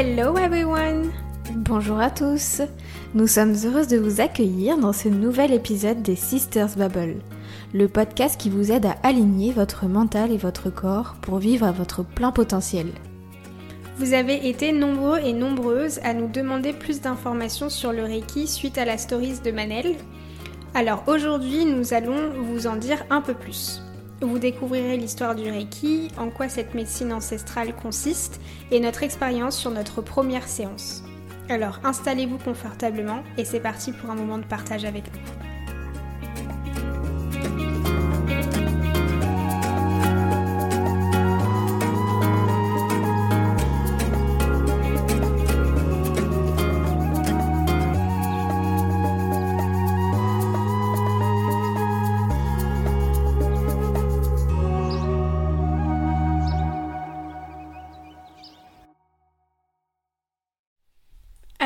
Hello 0.00 0.36
everyone 0.36 1.10
Bonjour 1.56 1.98
à 1.98 2.08
tous 2.08 2.62
Nous 3.14 3.26
sommes 3.26 3.56
heureuses 3.64 3.88
de 3.88 3.98
vous 3.98 4.20
accueillir 4.20 4.78
dans 4.78 4.92
ce 4.92 5.08
nouvel 5.08 5.52
épisode 5.52 6.02
des 6.02 6.14
Sisters 6.14 6.76
Bubble, 6.76 7.16
le 7.74 7.88
podcast 7.88 8.40
qui 8.40 8.48
vous 8.48 8.70
aide 8.70 8.86
à 8.86 8.94
aligner 9.02 9.50
votre 9.50 9.86
mental 9.86 10.30
et 10.30 10.36
votre 10.36 10.70
corps 10.70 11.16
pour 11.20 11.38
vivre 11.38 11.66
à 11.66 11.72
votre 11.72 12.04
plein 12.04 12.30
potentiel. 12.30 12.92
Vous 13.96 14.12
avez 14.12 14.48
été 14.48 14.70
nombreux 14.70 15.18
et 15.18 15.32
nombreuses 15.32 15.98
à 16.04 16.14
nous 16.14 16.28
demander 16.28 16.72
plus 16.72 17.00
d'informations 17.00 17.68
sur 17.68 17.90
le 17.90 18.04
Reiki 18.04 18.46
suite 18.46 18.78
à 18.78 18.84
la 18.84 18.98
stories 18.98 19.40
de 19.44 19.50
Manel. 19.50 19.96
Alors 20.74 21.02
aujourd'hui, 21.08 21.64
nous 21.64 21.92
allons 21.92 22.30
vous 22.40 22.68
en 22.68 22.76
dire 22.76 23.04
un 23.10 23.20
peu 23.20 23.34
plus. 23.34 23.82
Vous 24.20 24.40
découvrirez 24.40 24.96
l'histoire 24.96 25.36
du 25.36 25.48
Reiki, 25.48 26.08
en 26.18 26.30
quoi 26.30 26.48
cette 26.48 26.74
médecine 26.74 27.12
ancestrale 27.12 27.72
consiste 27.72 28.40
et 28.72 28.80
notre 28.80 29.04
expérience 29.04 29.56
sur 29.56 29.70
notre 29.70 30.02
première 30.02 30.48
séance. 30.48 31.04
Alors 31.48 31.78
installez-vous 31.84 32.38
confortablement 32.38 33.22
et 33.36 33.44
c'est 33.44 33.60
parti 33.60 33.92
pour 33.92 34.10
un 34.10 34.16
moment 34.16 34.38
de 34.38 34.44
partage 34.44 34.84
avec 34.84 35.04
nous. 35.12 35.47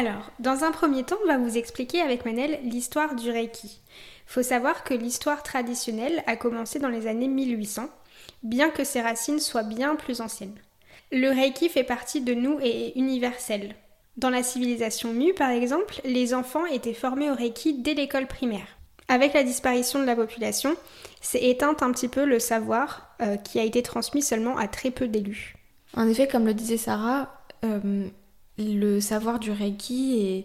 Alors, 0.05 0.33
dans 0.41 0.65
un 0.65 0.73
premier 0.73 1.05
temps, 1.05 1.19
on 1.23 1.29
va 1.29 1.39
vous 1.39 1.57
expliquer 1.57 2.01
avec 2.01 2.25
Manel 2.25 2.59
l'histoire 2.65 3.15
du 3.15 3.31
Reiki. 3.31 3.79
Faut 4.27 4.43
savoir 4.43 4.83
que 4.83 4.95
l'histoire 4.95 5.45
traditionnelle 5.45 6.25
a 6.27 6.35
commencé 6.35 6.81
dans 6.81 6.89
les 6.89 7.07
années 7.07 7.29
1800, 7.29 7.89
bien 8.43 8.71
que 8.71 8.83
ses 8.83 9.01
racines 9.01 9.39
soient 9.39 9.63
bien 9.63 9.95
plus 9.95 10.21
anciennes. 10.21 10.59
Le 11.13 11.29
Reiki 11.29 11.69
fait 11.69 11.85
partie 11.85 12.21
de 12.21 12.35
nous 12.35 12.59
et 12.61 12.89
est 12.89 12.93
universel. 12.97 13.77
Dans 14.17 14.29
la 14.29 14.43
civilisation 14.43 15.13
Mu, 15.13 15.35
par 15.35 15.51
exemple, 15.51 16.01
les 16.05 16.35
enfants 16.35 16.67
étaient 16.67 16.95
formés 16.95 17.31
au 17.31 17.37
Reiki 17.37 17.75
dès 17.75 17.95
l'école 17.95 18.27
primaire. 18.27 18.67
Avec 19.07 19.35
la 19.35 19.45
disparition 19.45 20.01
de 20.01 20.07
la 20.07 20.17
population, 20.17 20.75
c'est 21.21 21.45
éteint 21.45 21.77
un 21.81 21.93
petit 21.93 22.09
peu 22.09 22.25
le 22.25 22.41
savoir 22.41 23.15
euh, 23.23 23.37
qui 23.37 23.61
a 23.61 23.63
été 23.63 23.85
transmis 23.85 24.23
seulement 24.23 24.57
à 24.57 24.67
très 24.67 24.91
peu 24.91 25.07
d'élus. 25.07 25.55
En 25.97 26.09
effet, 26.09 26.27
comme 26.27 26.47
le 26.47 26.55
disait 26.55 26.77
Sarah, 26.77 27.45
euh, 27.65 28.09
le 28.59 29.01
savoir 29.01 29.39
du 29.39 29.51
Reiki 29.51 30.45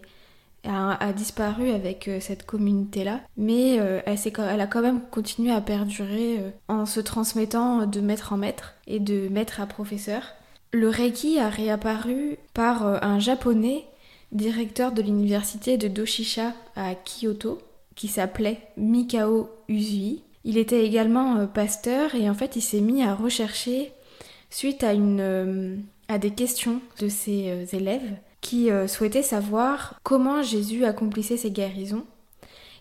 a, 0.64 1.12
disparu 1.12 1.70
avec 1.70 2.08
euh, 2.08 2.20
cette 2.20 2.44
communauté-là, 2.44 3.20
mais 3.36 3.78
euh, 3.78 4.00
elle, 4.06 4.18
elle, 4.38 4.60
a 4.60 4.66
quand 4.66 4.82
même 4.82 5.00
continué 5.10 5.52
à 5.52 5.60
perdurer 5.60 6.38
euh, 6.38 6.50
en 6.68 6.86
se 6.86 7.00
transmettant 7.00 7.86
de 7.86 8.00
maître 8.00 8.32
en 8.32 8.36
maître 8.36 8.74
et 8.86 9.00
de 9.00 9.28
maître 9.28 9.60
à 9.60 9.66
professeur. 9.66 10.22
Le 10.72 10.88
Reiki 10.88 11.38
a 11.38 11.48
réapparu 11.48 12.36
par 12.52 13.02
un 13.02 13.18
japonais 13.18 13.86
directeur 14.32 14.92
de 14.92 15.00
l'université 15.00 15.78
de 15.78 15.88
Doshisha 15.88 16.52
à 16.76 16.94
Kyoto, 16.94 17.58
qui 17.94 18.06
s'appelait 18.06 18.60
Mikao 18.76 19.48
Uzui. 19.68 20.22
Il 20.44 20.58
était 20.58 20.84
également 20.84 21.46
pasteur 21.46 22.14
et 22.14 22.28
en 22.28 22.34
fait 22.34 22.56
il 22.56 22.60
s'est 22.60 22.82
mis 22.82 23.02
à 23.02 23.14
rechercher 23.14 23.92
suite 24.50 24.84
à 24.84 24.92
une 24.92 25.82
à 26.08 26.18
des 26.18 26.30
questions 26.30 26.80
de 27.00 27.08
ses 27.08 27.50
euh, 27.50 27.64
élèves 27.76 28.16
qui 28.40 28.70
euh, 28.70 28.88
souhaitaient 28.88 29.22
savoir 29.22 30.00
comment 30.02 30.42
Jésus 30.42 30.84
accomplissait 30.84 31.36
ses 31.36 31.50
guérisons. 31.50 32.04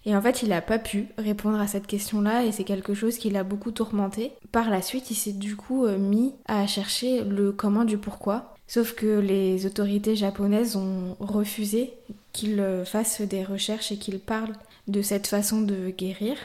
Et 0.06 0.16
en 0.16 0.22
fait, 0.22 0.42
il 0.42 0.50
n'a 0.50 0.62
pas 0.62 0.80
pu 0.80 1.08
répondre 1.18 1.60
à 1.60 1.68
cette 1.68 1.88
question-là 1.88 2.46
et 2.46 2.54
c'est 2.54 2.64
quelque 2.64 2.94
chose 2.94 3.18
qui 3.18 3.30
l'a 3.30 3.44
beaucoup 3.44 3.72
tourmenté. 3.72 4.32
Par 4.54 4.70
la 4.70 4.82
suite, 4.82 5.12
il 5.12 5.16
s'est 5.16 5.34
du 5.34 5.58
coup 5.58 5.86
euh, 5.86 5.98
mis 5.98 6.34
à 6.46 6.66
chercher 6.68 7.24
le 7.24 7.52
comment 7.52 7.84
du 7.84 7.98
pourquoi. 7.98 8.56
Sauf 8.68 8.94
que 8.94 9.20
les 9.20 9.66
autorités 9.66 10.16
japonaises 10.16 10.76
ont 10.76 11.16
refusé 11.20 11.94
qu'il 12.34 12.62
fasse 12.86 13.22
des 13.22 13.44
recherches 13.44 13.94
et 13.94 13.98
qu'il 13.98 14.20
parle 14.20 14.54
de 14.88 15.02
cette 15.02 15.28
façon 15.28 15.62
de 15.62 15.90
guérir. 15.90 16.36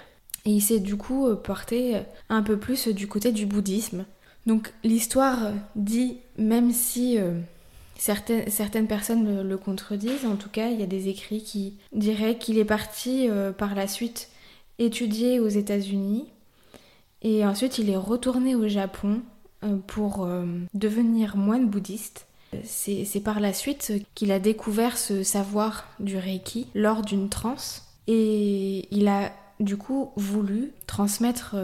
Et 0.45 0.51
il 0.51 0.61
s'est 0.61 0.79
du 0.79 0.97
coup 0.97 1.29
porté 1.43 1.97
un 2.29 2.43
peu 2.43 2.57
plus 2.57 2.87
du 2.87 3.09
côté 3.09 3.33
du 3.33 3.45
bouddhisme. 3.45 4.05
Donc 4.47 4.73
l'histoire 4.85 5.51
dit, 5.75 6.19
même 6.39 6.73
si 6.73 7.19
euh, 7.19 7.33
certaines, 7.97 8.87
personnes 8.87 9.43
le, 9.43 9.57
contredisent, 9.57 10.27
en 10.27 10.37
tout 10.37 10.49
cas 10.49 10.69
il 10.69 10.81
y 10.81 10.83
a 10.83 10.87
des 10.87 11.09
écrits 11.09 11.43
qui 11.43 11.75
diraient 11.93 12.39
qu'il 12.39 12.59
est 12.59 12.65
parti 12.65 13.29
euh, 13.29 13.53
par 13.53 13.75
la 13.75 13.87
suite 13.87 14.31
étudier 14.79 15.41
aux 15.41 15.49
États-Unis 15.49 16.27
et 17.23 17.47
ensuite 17.47 17.79
il 17.79 17.91
est 17.91 17.97
retourné 17.97 18.55
au 18.55 18.67
Japon 18.69 19.21
euh, 19.65 19.77
pour 19.87 20.27
devenir 20.75 21.37
moine 21.37 21.69
bouddhiste. 21.69 22.27
C'est 22.65 23.23
par 23.25 23.41
la 23.41 23.55
suite 23.55 23.95
qu'il 24.15 24.31
a 24.31 24.39
découvert 24.39 24.99
ce 24.99 25.23
savoir 25.23 25.87
du 26.01 26.19
Reiki 26.19 26.67
lors 26.75 27.01
d'une 27.01 27.31
transe 27.31 27.87
et 28.07 28.89
il 28.95 29.09
a 29.09 29.33
du 29.59 29.79
coup 29.79 30.11
voulu 30.17 30.73
transmettre 30.87 31.57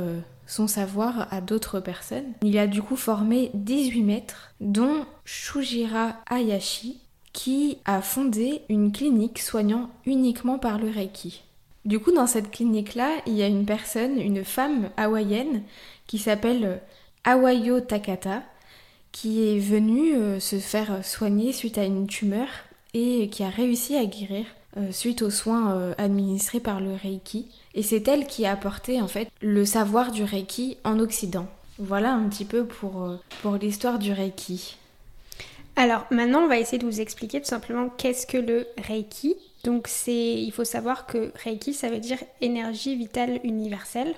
son 0.48 0.66
savoir 0.66 1.32
à 1.32 1.40
d'autres 1.40 1.78
personnes. 1.78 2.32
Il 2.42 2.58
a 2.58 2.66
du 2.66 2.82
coup 2.82 2.96
formé 2.96 3.52
18 3.54 4.02
maîtres, 4.02 4.54
dont 4.60 5.04
Shujira 5.24 6.14
Hayashi, 6.28 6.98
qui 7.32 7.78
a 7.84 8.00
fondé 8.00 8.62
une 8.68 8.90
clinique 8.90 9.38
soignant 9.38 9.90
uniquement 10.06 10.58
par 10.58 10.78
le 10.78 10.90
Reiki. 10.90 11.44
Du 11.84 12.00
coup, 12.00 12.10
dans 12.10 12.26
cette 12.26 12.50
clinique-là, 12.50 13.10
il 13.26 13.34
y 13.34 13.42
a 13.42 13.46
une 13.46 13.66
personne, 13.66 14.18
une 14.20 14.44
femme 14.44 14.90
hawaïenne, 14.96 15.62
qui 16.06 16.18
s'appelle 16.18 16.80
Awayo 17.24 17.80
Takata, 17.80 18.42
qui 19.12 19.48
est 19.48 19.58
venue 19.58 20.14
euh, 20.14 20.40
se 20.40 20.56
faire 20.56 21.04
soigner 21.04 21.52
suite 21.52 21.78
à 21.78 21.84
une 21.84 22.06
tumeur 22.06 22.48
et 22.94 23.28
qui 23.28 23.42
a 23.42 23.50
réussi 23.50 23.96
à 23.96 24.04
guérir 24.06 24.46
suite 24.92 25.22
aux 25.22 25.30
soins 25.30 25.72
euh, 25.72 25.94
administrés 25.98 26.60
par 26.60 26.80
le 26.80 26.94
Reiki. 26.94 27.46
Et 27.74 27.82
c'est 27.82 28.06
elle 28.08 28.26
qui 28.26 28.46
a 28.46 28.52
apporté 28.52 29.00
en 29.00 29.08
fait 29.08 29.28
le 29.40 29.64
savoir 29.64 30.10
du 30.10 30.24
Reiki 30.24 30.76
en 30.84 30.98
Occident. 30.98 31.46
Voilà 31.78 32.12
un 32.12 32.28
petit 32.28 32.44
peu 32.44 32.64
pour, 32.64 33.04
euh, 33.04 33.16
pour 33.42 33.56
l'histoire 33.56 33.98
du 33.98 34.12
Reiki. 34.12 34.76
Alors 35.76 36.06
maintenant, 36.10 36.40
on 36.40 36.48
va 36.48 36.58
essayer 36.58 36.78
de 36.78 36.86
vous 36.86 37.00
expliquer 37.00 37.40
tout 37.40 37.48
simplement 37.48 37.88
qu'est-ce 37.88 38.26
que 38.26 38.38
le 38.38 38.66
Reiki. 38.78 39.36
Donc 39.64 39.86
c'est, 39.88 40.42
il 40.42 40.50
faut 40.50 40.64
savoir 40.64 41.06
que 41.06 41.32
Reiki, 41.44 41.72
ça 41.74 41.88
veut 41.88 42.00
dire 42.00 42.18
énergie 42.40 42.96
vitale 42.96 43.40
universelle. 43.44 44.14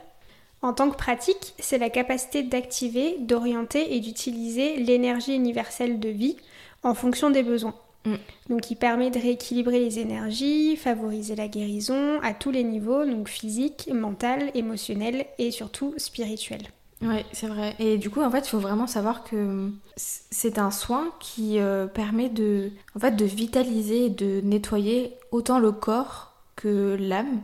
En 0.63 0.75
tant 0.75 0.91
que 0.91 0.97
pratique, 0.97 1.55
c'est 1.59 1.79
la 1.79 1.89
capacité 1.89 2.43
d'activer, 2.43 3.17
d'orienter 3.21 3.95
et 3.95 4.01
d'utiliser 4.01 4.77
l'énergie 4.77 5.35
universelle 5.35 6.01
de 6.01 6.11
vie 6.11 6.37
en 6.83 6.95
fonction 6.95 7.31
des 7.31 7.43
besoins. 7.43 7.75
Mm. 8.05 8.15
Donc 8.49 8.71
il 8.71 8.77
permet 8.77 9.11
de 9.11 9.19
rééquilibrer 9.19 9.81
les 9.81 9.99
énergies, 9.99 10.77
favoriser 10.77 11.37
la 11.37 11.49
guérison 11.49 12.21
à 12.23 12.35
tous 12.35 12.51
les 12.51 12.65
niveaux, 12.65 13.05
donc 13.05 13.29
physique, 13.29 13.91
mental, 13.93 14.51
émotionnel 14.55 15.27
et 15.39 15.51
surtout 15.51 15.95
spirituel. 15.97 16.63
Oui, 17.03 17.25
c'est 17.33 17.47
vrai. 17.47 17.75
Et 17.79 17.97
du 17.97 18.11
coup, 18.11 18.21
en 18.21 18.31
fait, 18.31 18.41
il 18.41 18.49
faut 18.49 18.59
vraiment 18.59 18.87
savoir 18.87 19.25
que 19.25 19.71
c'est 19.97 20.59
un 20.59 20.71
soin 20.71 21.13
qui 21.19 21.59
euh, 21.59 21.87
permet 21.87 22.29
de, 22.29 22.71
en 22.95 23.01
fait, 23.01 23.13
de 23.13 23.25
vitaliser 23.25 24.07
et 24.07 24.11
de 24.11 24.43
nettoyer 24.43 25.15
autant 25.31 25.59
le 25.59 25.73
corps 25.73 26.35
que 26.57 26.97
l'âme. 27.01 27.41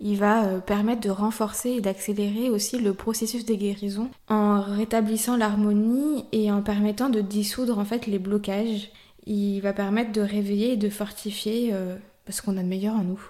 Il 0.00 0.18
va 0.18 0.44
euh, 0.44 0.60
permettre 0.60 1.02
de 1.02 1.10
renforcer 1.10 1.70
et 1.70 1.80
d'accélérer 1.82 2.48
aussi 2.48 2.78
le 2.78 2.94
processus 2.94 3.44
de 3.44 3.54
guérison 3.54 4.10
en 4.28 4.62
rétablissant 4.62 5.36
l'harmonie 5.36 6.24
et 6.32 6.50
en 6.50 6.62
permettant 6.62 7.10
de 7.10 7.20
dissoudre 7.20 7.78
en 7.78 7.84
fait 7.84 8.06
les 8.06 8.18
blocages 8.18 8.90
il 9.26 9.60
va 9.60 9.72
permettre 9.72 10.12
de 10.12 10.20
réveiller 10.20 10.72
et 10.72 10.76
de 10.76 10.88
fortifier 10.88 11.70
euh, 11.72 11.96
ce 12.28 12.42
qu'on 12.42 12.56
a 12.56 12.62
de 12.62 12.68
meilleur 12.68 12.94
en 12.94 13.02
nous. 13.02 13.20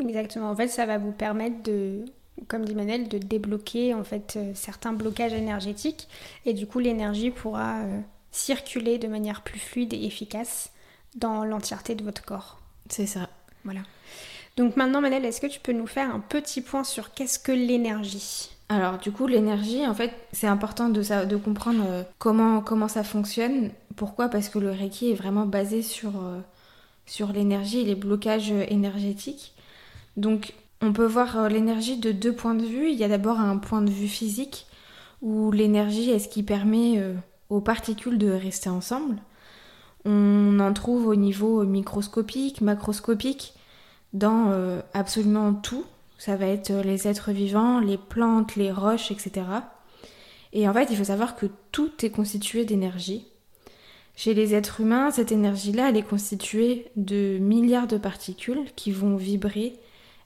Exactement. 0.00 0.50
En 0.50 0.56
fait, 0.56 0.68
ça 0.68 0.86
va 0.86 0.98
vous 0.98 1.12
permettre 1.12 1.62
de, 1.62 2.04
comme 2.48 2.64
dit 2.64 2.74
Manel, 2.74 3.08
de 3.08 3.18
débloquer 3.18 3.94
en 3.94 4.04
fait 4.04 4.34
euh, 4.36 4.52
certains 4.54 4.92
blocages 4.92 5.32
énergétiques 5.32 6.08
et 6.44 6.52
du 6.52 6.66
coup 6.66 6.78
l'énergie 6.78 7.30
pourra 7.30 7.78
euh, 7.80 8.00
circuler 8.30 8.98
de 8.98 9.08
manière 9.08 9.42
plus 9.42 9.58
fluide 9.58 9.94
et 9.94 10.04
efficace 10.04 10.70
dans 11.14 11.44
l'entièreté 11.44 11.94
de 11.94 12.04
votre 12.04 12.24
corps. 12.24 12.60
C'est 12.90 13.06
ça. 13.06 13.28
Voilà. 13.64 13.80
Donc 14.56 14.76
maintenant 14.76 15.00
Manel, 15.00 15.24
est-ce 15.24 15.40
que 15.40 15.46
tu 15.46 15.60
peux 15.60 15.72
nous 15.72 15.86
faire 15.86 16.14
un 16.14 16.20
petit 16.20 16.60
point 16.60 16.84
sur 16.84 17.12
qu'est-ce 17.12 17.38
que 17.38 17.52
l'énergie? 17.52 18.50
Alors 18.68 18.98
du 18.98 19.12
coup 19.12 19.26
l'énergie 19.26 19.86
en 19.86 19.94
fait 19.94 20.12
c'est 20.32 20.46
important 20.46 20.88
de, 20.88 21.24
de 21.24 21.36
comprendre 21.36 21.84
euh, 21.86 22.02
comment, 22.18 22.60
comment 22.60 22.88
ça 22.88 23.04
fonctionne. 23.04 23.70
Pourquoi? 23.96 24.28
Parce 24.28 24.48
que 24.48 24.58
le 24.58 24.70
Reiki 24.70 25.10
est 25.10 25.14
vraiment 25.14 25.46
basé 25.46 25.82
sur, 25.82 26.12
euh, 26.16 27.32
l'énergie 27.32 27.80
et 27.80 27.84
les 27.84 27.94
blocages 27.94 28.50
énergétiques. 28.50 29.54
Donc 30.16 30.54
on 30.80 30.92
peut 30.92 31.06
voir 31.06 31.38
euh, 31.38 31.48
l'énergie 31.48 31.98
de 31.98 32.12
deux 32.12 32.34
points 32.34 32.54
de 32.54 32.64
vue. 32.64 32.90
Il 32.90 32.98
y 32.98 33.04
a 33.04 33.08
d'abord 33.08 33.40
un 33.40 33.56
point 33.58 33.82
de 33.82 33.90
vue 33.90 34.08
physique 34.08 34.66
où 35.22 35.50
l'énergie 35.50 36.10
est 36.10 36.18
ce 36.18 36.28
qui 36.28 36.42
permet 36.42 37.02
aux 37.48 37.60
particules 37.60 38.18
de 38.18 38.30
rester 38.30 38.68
ensemble. 38.68 39.16
On 40.04 40.60
en 40.60 40.72
trouve 40.72 41.08
au 41.08 41.16
niveau 41.16 41.64
microscopique, 41.64 42.60
macroscopique, 42.60 43.54
dans 44.12 44.50
euh, 44.50 44.80
absolument 44.94 45.52
tout. 45.52 45.84
Ça 46.16 46.36
va 46.36 46.46
être 46.46 46.72
les 46.72 47.08
êtres 47.08 47.32
vivants, 47.32 47.80
les 47.80 47.98
plantes, 47.98 48.56
les 48.56 48.70
roches, 48.70 49.10
etc. 49.10 49.46
Et 50.52 50.68
en 50.68 50.72
fait, 50.72 50.88
il 50.90 50.96
faut 50.96 51.04
savoir 51.04 51.36
que 51.36 51.46
tout 51.72 51.90
est 52.04 52.10
constitué 52.10 52.64
d'énergie. 52.64 53.26
Chez 54.16 54.32
les 54.32 54.54
êtres 54.54 54.80
humains, 54.80 55.10
cette 55.10 55.30
énergie-là, 55.30 55.90
elle 55.90 55.98
est 55.98 56.02
constituée 56.02 56.86
de 56.96 57.36
milliards 57.38 57.86
de 57.86 57.98
particules 57.98 58.64
qui 58.74 58.90
vont 58.90 59.16
vibrer 59.16 59.74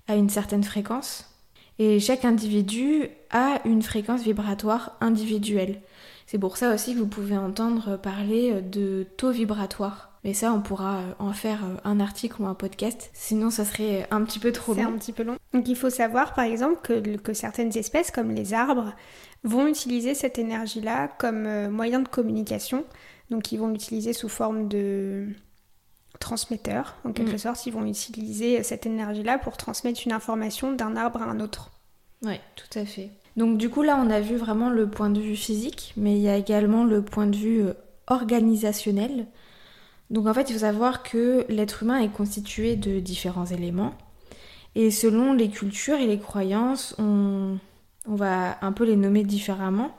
à 0.06 0.14
une 0.14 0.30
certaine 0.30 0.62
fréquence. 0.62 1.28
Et 1.80 1.98
chaque 1.98 2.24
individu 2.24 3.08
a 3.30 3.60
une 3.64 3.82
fréquence 3.82 4.22
vibratoire 4.22 4.96
individuelle. 5.00 5.80
C'est 6.26 6.38
pour 6.38 6.56
ça 6.56 6.72
aussi 6.72 6.94
que 6.94 7.00
vous 7.00 7.08
pouvez 7.08 7.36
entendre 7.36 7.96
parler 7.96 8.62
de 8.62 9.06
taux 9.16 9.32
vibratoire. 9.32 10.12
Mais 10.22 10.34
ça, 10.34 10.52
on 10.52 10.60
pourra 10.60 11.00
en 11.18 11.32
faire 11.32 11.60
un 11.82 11.98
article 11.98 12.42
ou 12.42 12.46
un 12.46 12.54
podcast. 12.54 13.10
Sinon, 13.14 13.50
ça 13.50 13.64
serait 13.64 14.06
un 14.12 14.22
petit 14.22 14.38
peu 14.38 14.52
trop 14.52 14.74
long. 14.74 14.82
C'est 14.82 14.86
un 14.86 14.98
petit 14.98 15.12
peu 15.12 15.22
long. 15.24 15.36
Donc, 15.52 15.66
il 15.66 15.74
faut 15.74 15.90
savoir, 15.90 16.34
par 16.34 16.44
exemple, 16.44 16.78
que, 16.82 17.16
que 17.16 17.32
certaines 17.32 17.76
espèces, 17.76 18.10
comme 18.10 18.30
les 18.30 18.52
arbres, 18.52 18.92
vont 19.42 19.66
utiliser 19.66 20.14
cette 20.14 20.38
énergie-là 20.38 21.08
comme 21.18 21.46
euh, 21.46 21.70
moyen 21.70 22.00
de 22.00 22.08
communication. 22.08 22.84
Donc 23.30 23.52
ils 23.52 23.58
vont 23.58 23.68
l'utiliser 23.68 24.12
sous 24.12 24.28
forme 24.28 24.68
de 24.68 25.28
transmetteur, 26.18 26.96
en 27.04 27.12
quelque 27.12 27.34
mm. 27.34 27.38
sorte. 27.38 27.66
Ils 27.66 27.72
vont 27.72 27.86
utiliser 27.86 28.62
cette 28.62 28.86
énergie-là 28.86 29.38
pour 29.38 29.56
transmettre 29.56 30.00
une 30.04 30.12
information 30.12 30.72
d'un 30.72 30.96
arbre 30.96 31.22
à 31.22 31.26
un 31.26 31.40
autre. 31.40 31.70
Oui, 32.22 32.34
tout 32.56 32.78
à 32.78 32.84
fait. 32.84 33.10
Donc 33.36 33.56
du 33.58 33.70
coup 33.70 33.82
là, 33.82 33.96
on 34.02 34.10
a 34.10 34.20
vu 34.20 34.36
vraiment 34.36 34.70
le 34.70 34.88
point 34.88 35.10
de 35.10 35.20
vue 35.20 35.36
physique, 35.36 35.94
mais 35.96 36.16
il 36.16 36.20
y 36.20 36.28
a 36.28 36.36
également 36.36 36.84
le 36.84 37.02
point 37.02 37.26
de 37.26 37.36
vue 37.36 37.62
euh, 37.62 37.74
organisationnel. 38.08 39.26
Donc 40.10 40.26
en 40.26 40.34
fait, 40.34 40.50
il 40.50 40.54
faut 40.54 40.60
savoir 40.60 41.02
que 41.02 41.46
l'être 41.48 41.82
humain 41.82 42.00
est 42.00 42.12
constitué 42.12 42.76
de 42.76 42.98
différents 43.00 43.46
éléments. 43.46 43.94
Et 44.74 44.90
selon 44.90 45.32
les 45.32 45.48
cultures 45.48 45.98
et 45.98 46.06
les 46.06 46.18
croyances, 46.18 46.94
on, 46.98 47.58
on 48.06 48.14
va 48.14 48.58
un 48.62 48.72
peu 48.72 48.84
les 48.84 48.96
nommer 48.96 49.24
différemment. 49.24 49.96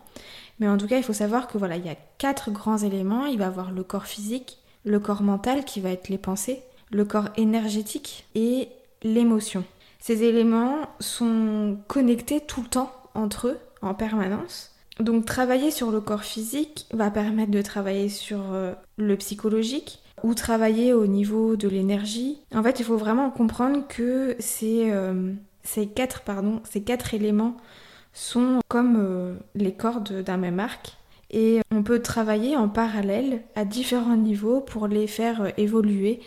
Mais 0.62 0.68
en 0.68 0.78
tout 0.78 0.88
cas, 0.88 0.98
il 0.98 1.04
faut 1.04 1.12
savoir 1.12 1.48
que 1.48 1.58
voilà, 1.58 1.76
il 1.76 1.86
y 1.86 1.90
a 1.90 1.98
quatre 2.20 2.52
grands 2.52 2.78
éléments. 2.78 3.26
Il 3.26 3.40
va 3.40 3.48
avoir 3.48 3.72
le 3.72 3.84
corps 3.84 4.06
physique, 4.06 4.60
le 4.86 5.00
corps 5.00 5.24
mental 5.24 5.66
qui 5.66 5.82
va 5.82 5.90
être 5.90 6.08
les 6.08 6.20
pensées, 6.20 6.62
le 6.92 7.04
corps 7.04 7.30
énergétique 7.36 8.28
et 8.36 8.70
l'émotion. 9.02 9.66
Ces 10.00 10.24
éléments 10.24 10.78
sont 11.00 11.78
connectés 11.88 12.42
tout 12.42 12.62
le 12.62 12.68
temps 12.68 12.94
entre 13.16 13.48
eux 13.48 13.58
en 13.82 13.96
permanence. 13.96 14.72
Donc 15.00 15.26
travailler 15.26 15.72
sur 15.72 15.90
le 15.90 16.00
corps 16.00 16.24
physique 16.24 16.86
va 16.94 17.10
permettre 17.10 17.52
de 17.52 17.62
travailler 17.64 18.08
sur 18.08 18.54
euh, 18.54 18.74
le 18.98 19.18
psychologique 19.18 20.00
ou 20.22 20.36
travailler 20.36 20.94
au 20.94 21.08
niveau 21.08 21.56
de 21.56 21.68
l'énergie. 21.68 22.38
En 22.54 22.62
fait, 22.62 22.80
il 22.80 22.86
faut 22.86 22.98
vraiment 22.98 23.32
comprendre 23.32 23.88
que 23.88 24.38
euh, 24.62 25.34
quatre, 25.96 26.22
pardon, 26.22 26.62
ces 26.70 26.84
quatre 26.84 27.16
éléments 27.16 27.58
sont 28.14 28.60
comme 28.68 28.98
euh, 29.00 29.34
les 29.56 29.74
cordes 29.74 30.24
d'un 30.24 30.38
même 30.38 30.60
arc 30.60 30.98
et 31.32 31.62
on 31.72 31.84
peut 31.84 32.02
travailler 32.02 32.58
en 32.58 32.68
parallèle 32.68 33.42
à 33.56 33.64
différents 33.64 34.18
niveaux 34.18 34.60
pour 34.60 34.88
les 34.88 35.08
faire 35.08 35.42
euh, 35.42 35.50
évoluer 35.58 36.20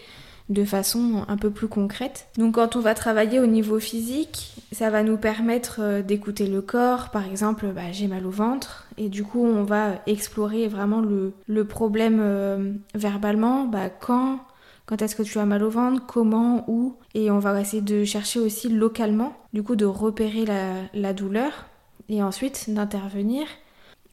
de 0.51 0.65
façon 0.65 1.25
un 1.29 1.39
peu 1.39 1.51
plus 1.51 1.69
concrète. 1.69 2.27
Donc 2.37 2.57
quand 2.57 2.77
on 2.77 2.81
va 2.81 2.95
travailler 2.95 3.41
au 3.41 3.47
niveau 3.47 3.79
physique, 3.79 4.55
ça 4.73 4.91
va 4.91 5.03
nous 5.03 5.17
permettre 5.17 5.81
euh, 5.81 6.03
d'écouter 6.03 6.47
le 6.47 6.61
corps. 6.63 7.11
Par 7.11 7.27
exemple, 7.27 7.67
bah, 7.75 7.93
j'ai 7.93 8.09
mal 8.09 8.27
au 8.27 8.31
ventre 8.31 8.87
et 8.97 9.09
du 9.09 9.25
coup 9.25 9.45
on 9.45 9.65
va 9.65 10.03
explorer 10.07 10.69
vraiment 10.69 11.01
le, 11.01 11.65
problème 11.65 12.79
verbalement. 12.95 13.65
Bah, 13.65 13.89
quand 13.89 14.41
quand 14.87 15.01
est-ce 15.01 15.17
que 15.17 15.23
tu 15.23 15.39
as 15.39 15.47
mal 15.47 15.65
au 15.65 15.71
ventre, 15.71 16.05
comment, 16.07 16.67
où, 16.69 16.97
et 17.15 17.31
on 17.31 17.39
va 17.39 17.59
essayer 17.59 17.81
de 17.81 18.05
chercher 18.05 18.39
aussi 18.39 18.69
localement, 18.69 19.33
du 19.55 19.63
coup 19.63 19.77
de 19.77 19.87
repérer 19.87 20.45
la 20.93 21.13
douleur 21.15 21.65
et 22.09 22.23
ensuite 22.23 22.67
d'intervenir. 22.69 23.47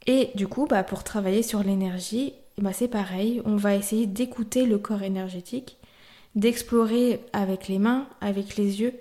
Et 0.07 0.31
du 0.35 0.47
coup, 0.47 0.67
bah, 0.67 0.83
pour 0.83 1.03
travailler 1.03 1.43
sur 1.43 1.63
l'énergie, 1.63 2.33
bah, 2.57 2.73
c'est 2.73 2.87
pareil, 2.87 3.41
on 3.45 3.55
va 3.55 3.75
essayer 3.75 4.07
d'écouter 4.07 4.65
le 4.65 4.77
corps 4.77 5.03
énergétique, 5.03 5.77
d'explorer 6.35 7.19
avec 7.33 7.67
les 7.67 7.79
mains, 7.79 8.07
avec 8.19 8.55
les 8.55 8.81
yeux, 8.81 8.93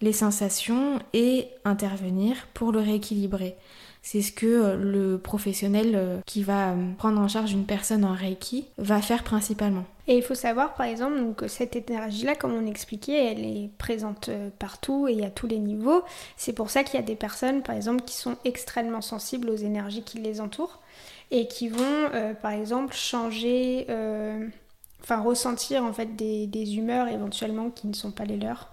les 0.00 0.12
sensations 0.12 0.98
et 1.12 1.48
intervenir 1.64 2.36
pour 2.54 2.72
le 2.72 2.80
rééquilibrer. 2.80 3.56
C'est 4.02 4.22
ce 4.22 4.32
que 4.32 4.46
euh, 4.46 4.76
le 4.76 5.18
professionnel 5.18 5.92
euh, 5.94 6.18
qui 6.24 6.42
va 6.42 6.70
euh, 6.70 6.92
prendre 6.96 7.20
en 7.20 7.28
charge 7.28 7.52
une 7.52 7.66
personne 7.66 8.04
en 8.04 8.14
Reiki 8.14 8.66
va 8.78 9.02
faire 9.02 9.22
principalement. 9.22 9.84
Et 10.06 10.16
il 10.16 10.22
faut 10.22 10.34
savoir 10.34 10.74
par 10.74 10.86
exemple 10.86 11.34
que 11.34 11.48
cette 11.48 11.76
énergie-là, 11.76 12.34
comme 12.34 12.54
on 12.54 12.66
expliquait, 12.66 13.32
elle 13.32 13.44
est 13.44 13.70
présente 13.78 14.30
partout 14.58 15.06
et 15.06 15.24
à 15.24 15.30
tous 15.30 15.46
les 15.46 15.58
niveaux. 15.58 16.02
C'est 16.36 16.52
pour 16.52 16.70
ça 16.70 16.82
qu'il 16.82 16.98
y 16.98 17.02
a 17.02 17.06
des 17.06 17.14
personnes 17.14 17.62
par 17.62 17.76
exemple 17.76 18.02
qui 18.04 18.14
sont 18.14 18.36
extrêmement 18.44 19.02
sensibles 19.02 19.48
aux 19.50 19.56
énergies 19.56 20.02
qui 20.02 20.18
les 20.18 20.40
entourent 20.40 20.80
et 21.30 21.46
qui 21.46 21.68
vont 21.68 22.10
par 22.42 22.50
exemple 22.50 22.92
changer, 22.92 23.86
enfin 25.00 25.20
ressentir 25.20 25.84
en 25.84 25.92
fait 25.92 26.16
des, 26.16 26.74
humeurs 26.74 27.06
éventuellement 27.06 27.70
qui 27.70 27.86
ne 27.86 27.94
sont 27.94 28.10
pas 28.10 28.24
les 28.24 28.36
leurs. 28.36 28.72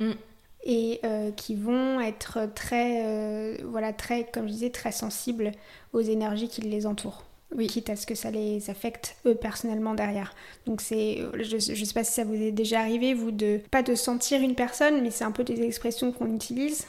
Mm 0.00 0.14
et 0.64 1.00
euh, 1.04 1.30
qui 1.32 1.54
vont 1.54 2.00
être 2.00 2.48
très, 2.54 3.04
euh, 3.06 3.56
voilà, 3.64 3.92
très, 3.92 4.24
comme 4.24 4.46
je 4.46 4.52
disais, 4.52 4.70
très 4.70 4.92
sensibles 4.92 5.52
aux 5.92 6.00
énergies 6.00 6.48
qui 6.48 6.60
les 6.60 6.86
entourent. 6.86 7.24
Oui. 7.54 7.66
Quitte 7.66 7.90
à 7.90 7.96
ce 7.96 8.06
que 8.06 8.14
ça 8.14 8.30
les 8.30 8.70
affecte 8.70 9.16
eux 9.26 9.34
personnellement 9.34 9.94
derrière. 9.94 10.34
Donc 10.64 10.80
c'est, 10.80 11.18
je, 11.34 11.58
je 11.58 11.84
sais 11.84 11.94
pas 11.94 12.04
si 12.04 12.12
ça 12.12 12.24
vous 12.24 12.34
est 12.34 12.52
déjà 12.52 12.80
arrivé, 12.80 13.12
vous, 13.12 13.30
de, 13.30 13.60
pas 13.70 13.82
de 13.82 13.94
sentir 13.94 14.40
une 14.40 14.54
personne, 14.54 15.02
mais 15.02 15.10
c'est 15.10 15.24
un 15.24 15.32
peu 15.32 15.44
des 15.44 15.62
expressions 15.62 16.12
qu'on 16.12 16.34
utilise, 16.34 16.86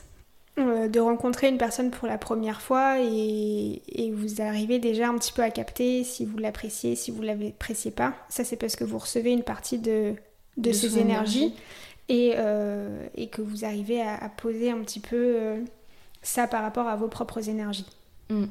euh, 0.60 0.88
de 0.88 1.00
rencontrer 1.00 1.50
une 1.50 1.58
personne 1.58 1.90
pour 1.90 2.08
la 2.08 2.20
première 2.20 2.62
fois 2.62 3.00
et, 3.00 3.82
et, 3.88 4.12
vous 4.12 4.40
arrivez 4.40 4.78
déjà 4.78 5.10
un 5.10 5.18
petit 5.18 5.34
peu 5.34 5.42
à 5.42 5.50
capter 5.50 6.04
si 6.04 6.26
vous 6.26 6.38
l'appréciez, 6.38 6.96
si 6.96 7.10
vous 7.10 7.24
l'appréciez 7.24 7.90
pas. 7.90 8.14
Ça 8.30 8.44
c'est 8.44 8.56
parce 8.56 8.76
que 8.76 8.84
vous 8.84 9.00
recevez 9.00 9.32
une 9.32 9.42
partie 9.42 9.80
de, 9.80 10.14
de, 10.58 10.72
ces 10.72 11.00
énergies 11.00 11.56
et, 12.10 12.34
euh, 12.38 13.08
et 13.16 13.28
que 13.28 13.42
vous 13.42 13.66
arrivez 13.66 14.02
à, 14.02 14.30
poser 14.30 14.72
un 14.72 14.80
petit 14.80 15.00
peu 15.00 15.16
euh, 15.16 15.62
ça 16.22 16.48
par 16.48 16.62
rapport 16.62 16.88
à 16.88 16.96
vos 16.96 17.08
propres 17.08 17.50
énergies. 17.50 17.86
Mm. 18.30 18.46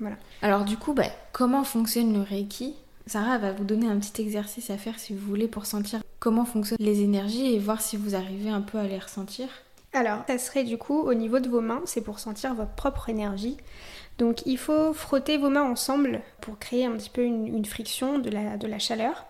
Voilà. 0.00 0.16
Alors 0.42 0.64
du 0.64 0.76
coup, 0.76 0.92
bah, 0.92 1.06
comment 1.32 1.64
fonctionne 1.64 2.12
le 2.12 2.20
Reiki? 2.20 2.74
Sarah 3.06 3.38
va 3.38 3.52
vous 3.52 3.64
donner 3.64 3.86
un 3.88 3.98
petit 3.98 4.20
exercice 4.20 4.68
à 4.70 4.76
faire 4.76 4.98
si 4.98 5.14
vous 5.14 5.26
voulez 5.26 5.46
pour 5.46 5.64
sentir 5.64 6.02
comment 6.18 6.44
fonctionnent 6.44 6.78
les 6.80 7.02
énergies 7.02 7.54
et 7.54 7.58
voir 7.58 7.80
si 7.80 7.96
vous 7.96 8.14
arrivez 8.14 8.50
un 8.50 8.60
peu 8.60 8.78
à 8.78 8.86
les 8.86 8.98
ressentir. 8.98 9.48
Alors, 9.92 10.24
ça 10.26 10.38
serait 10.38 10.64
du 10.64 10.76
coup 10.76 10.98
au 11.00 11.14
niveau 11.14 11.38
de 11.38 11.48
vos 11.48 11.60
mains, 11.60 11.82
c'est 11.86 12.02
pour 12.02 12.18
sentir 12.18 12.54
votre 12.54 12.72
propre 12.72 13.08
énergie. 13.08 13.56
Donc 14.18 14.44
il 14.44 14.58
faut 14.58 14.92
frotter 14.92 15.38
vos 15.38 15.50
mains 15.50 15.62
ensemble 15.62 16.20
pour 16.40 16.58
créer 16.58 16.84
un 16.84 16.92
petit 16.92 17.10
peu 17.10 17.22
une, 17.22 17.46
une 17.46 17.64
friction, 17.64 18.18
de 18.18 18.28
la, 18.28 18.56
de 18.56 18.66
la 18.66 18.78
chaleur. 18.78 19.24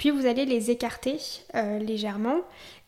Puis 0.00 0.08
vous 0.08 0.24
allez 0.24 0.46
les 0.46 0.70
écarter 0.70 1.18
euh, 1.54 1.78
légèrement 1.78 2.38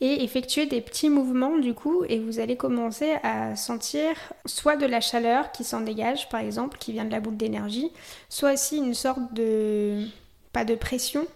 et 0.00 0.24
effectuer 0.24 0.64
des 0.64 0.80
petits 0.80 1.10
mouvements 1.10 1.58
du 1.58 1.74
coup 1.74 2.04
et 2.08 2.18
vous 2.18 2.40
allez 2.40 2.56
commencer 2.56 3.18
à 3.22 3.54
sentir 3.54 4.16
soit 4.46 4.76
de 4.76 4.86
la 4.86 5.02
chaleur 5.02 5.52
qui 5.52 5.62
s'en 5.62 5.82
dégage 5.82 6.30
par 6.30 6.40
exemple, 6.40 6.78
qui 6.78 6.92
vient 6.92 7.04
de 7.04 7.10
la 7.10 7.20
boule 7.20 7.36
d'énergie, 7.36 7.92
soit 8.30 8.54
aussi 8.54 8.78
une 8.78 8.94
sorte 8.94 9.34
de... 9.34 10.06
pas 10.54 10.64
de 10.64 10.74
pression, 10.74 11.26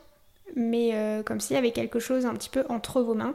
mais 0.54 0.92
euh, 0.94 1.22
comme 1.22 1.40
s'il 1.40 1.56
y 1.56 1.58
avait 1.58 1.72
quelque 1.72 2.00
chose 2.00 2.24
un 2.24 2.32
petit 2.32 2.48
peu 2.48 2.64
entre 2.70 3.02
vos 3.02 3.12
mains. 3.12 3.34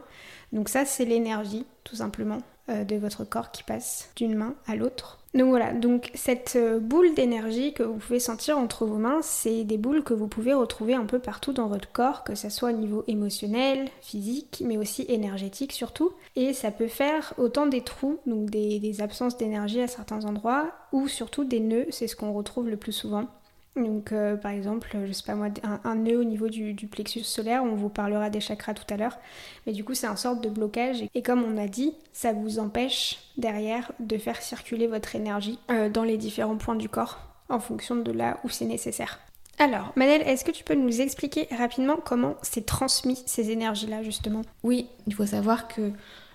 Donc 0.52 0.68
ça 0.68 0.84
c'est 0.84 1.06
l'énergie 1.06 1.68
tout 1.84 1.98
simplement 1.98 2.40
de 2.68 2.96
votre 2.96 3.24
corps 3.24 3.52
qui 3.52 3.64
passe 3.64 4.10
d'une 4.16 4.36
main 4.36 4.56
à 4.68 4.76
l'autre. 4.76 5.22
Donc 5.34 5.48
voilà, 5.48 5.72
donc 5.72 6.12
cette 6.14 6.58
euh, 6.58 6.80
boule 6.80 7.14
d'énergie 7.14 7.74
que 7.74 7.84
vous 7.84 7.96
pouvez 7.96 8.20
sentir 8.20 8.58
entre 8.58 8.86
vos 8.86 8.98
mains, 8.98 9.20
c'est 9.22 9.64
des 9.64 9.78
boules 9.78 10.04
que 10.04 10.14
vous 10.14 10.28
pouvez 10.28 10.54
retrouver 10.54 10.94
un 10.94 11.06
peu 11.06 11.20
partout 11.20 11.54
dans 11.54 11.68
votre 11.68 11.90
corps, 11.90 12.26
que 12.26 12.36
ce 12.36 12.50
soit 12.50 12.72
au 12.72 12.76
niveau 12.76 13.06
émotionnel, 13.08 13.88
physique, 14.02 14.62
mais 14.66 14.78
aussi 14.78 15.06
énergétique 15.08 15.72
surtout. 15.72 16.12
Et 16.36 16.52
ça 16.52 16.70
peut 16.70 16.90
faire 16.90 17.34
autant 17.38 17.66
des 17.66 17.82
trous, 17.82 18.20
donc 18.26 18.50
des 18.50 19.02
absences 19.02 19.38
d'énergie 19.38 19.82
à 19.82 19.88
certains 19.88 20.26
endroits, 20.26 20.72
ou 20.92 21.08
surtout 21.08 21.46
des 21.46 21.62
nœuds, 21.62 21.88
c'est 21.92 22.08
ce 22.08 22.18
qu'on 22.18 22.34
retrouve 22.34 22.70
le 22.70 22.78
plus 22.78 22.92
souvent. 22.92 23.28
Donc, 23.76 24.12
euh, 24.12 24.36
par 24.36 24.52
exemple, 24.52 24.90
je 25.06 25.12
sais 25.14 25.24
pas 25.24 25.36
moi, 25.36 25.48
un, 25.64 25.96
nœud 25.96 26.20
au 26.20 26.24
niveau 26.24 26.50
du, 26.50 26.76
plexus 26.88 27.24
solaire, 27.24 27.64
on 27.64 27.76
vous 27.76 27.90
parlera 27.90 28.30
des 28.30 28.42
chakras 28.42 28.74
tout 28.74 28.92
à 28.94 28.98
l'heure, 28.98 29.18
mais 29.66 29.72
du 29.72 29.84
coup, 29.84 29.94
c'est 29.94 30.08
un 30.08 30.18
sorte 30.18 30.42
de 30.42 30.50
blocage. 30.50 31.04
Et 31.16 31.22
comme 31.22 31.44
on 31.44 31.58
a 31.58 31.68
dit, 31.68 31.94
ça 32.12 32.34
vous 32.34 32.60
empêche 32.60 33.20
derrière 33.38 33.94
de 34.00 34.18
faire 34.18 34.42
circuler 34.42 34.88
votre 34.88 35.16
énergie 35.16 35.58
euh, 35.70 35.90
dans 35.90 36.04
les 36.04 36.18
différents 36.18 36.58
points 36.58 36.76
du 36.76 36.90
corps 36.90 37.20
en 37.48 37.60
fonction 37.60 37.96
de 37.96 38.12
là 38.12 38.40
où 38.44 38.50
c'est 38.50 38.66
nécessaire. 38.66 39.20
Alors, 39.58 39.94
Manel, 39.96 40.22
est-ce 40.24 40.44
que 40.44 40.52
tu 40.52 40.64
peux 40.64 40.76
nous 40.76 41.02
expliquer 41.02 41.48
rapidement 41.52 41.98
comment 41.98 42.36
c'est 42.42 42.66
transmis 42.66 43.22
ces 43.26 43.52
énergies-là, 43.52 44.04
justement? 44.04 44.42
Oui, 44.64 44.88
il 45.08 45.14
faut 45.14 45.26
savoir 45.26 45.68
que 45.68 45.92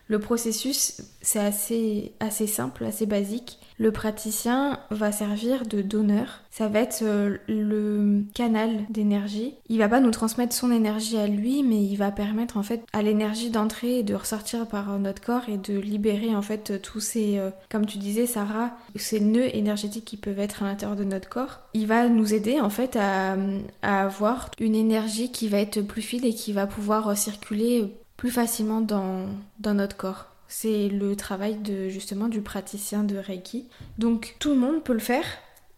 Le 0.08 0.20
processus, 0.20 1.02
c'est 1.20 1.40
assez, 1.40 2.12
assez 2.20 2.46
simple, 2.46 2.84
assez 2.84 3.06
basique. 3.06 3.58
Le 3.78 3.92
praticien 3.92 4.80
va 4.90 5.12
servir 5.12 5.66
de 5.66 5.82
donneur. 5.82 6.40
Ça 6.50 6.68
va 6.68 6.80
être 6.80 7.00
euh, 7.02 7.36
le 7.46 8.24
canal 8.34 8.70
d'énergie. 8.88 9.54
Il 9.68 9.78
va 9.78 9.88
pas 9.88 10.00
nous 10.00 10.10
transmettre 10.10 10.54
son 10.54 10.70
énergie 10.70 11.18
à 11.18 11.26
lui, 11.26 11.62
mais 11.62 11.82
il 11.82 11.96
va 11.96 12.10
permettre 12.10 12.56
en 12.56 12.62
fait 12.62 12.82
à 12.94 13.02
l'énergie 13.02 13.50
d'entrer 13.50 13.98
et 13.98 14.02
de 14.02 14.14
ressortir 14.14 14.66
par 14.66 14.98
notre 14.98 15.20
corps 15.20 15.48
et 15.48 15.58
de 15.58 15.78
libérer 15.78 16.34
en 16.34 16.40
fait 16.40 16.80
tous 16.80 17.00
ces, 17.00 17.38
euh, 17.38 17.50
comme 17.70 17.84
tu 17.84 17.98
disais 17.98 18.26
Sarah, 18.26 18.70
ces 18.94 19.20
nœuds 19.20 19.54
énergétiques 19.54 20.06
qui 20.06 20.16
peuvent 20.16 20.38
être 20.38 20.62
à 20.62 20.66
l'intérieur 20.66 20.96
de 20.96 21.04
notre 21.04 21.28
corps. 21.28 21.60
Il 21.74 21.86
va 21.86 22.08
nous 22.08 22.32
aider 22.32 22.60
en 22.60 22.70
fait 22.70 22.96
à, 22.96 23.36
avoir 23.82 24.50
une 24.58 24.74
énergie 24.74 25.30
qui 25.30 25.48
va 25.48 25.58
être 25.58 25.82
plus 25.82 26.02
fine 26.02 26.24
et 26.24 26.34
qui 26.34 26.52
va 26.52 26.66
pouvoir 26.66 27.16
circuler 27.16 27.94
plus 28.16 28.30
facilement 28.30 28.80
dans 28.80 29.74
notre 29.74 29.96
corps. 29.96 30.26
C'est 30.48 30.88
le 30.88 31.16
travail 31.16 31.56
de 31.56 31.88
justement 31.88 32.28
du 32.28 32.40
praticien 32.40 33.04
de 33.04 33.16
Reiki. 33.16 33.66
Donc 33.98 34.36
tout 34.38 34.50
le 34.50 34.56
monde 34.56 34.82
peut 34.82 34.92
le 34.92 34.98
faire. 34.98 35.24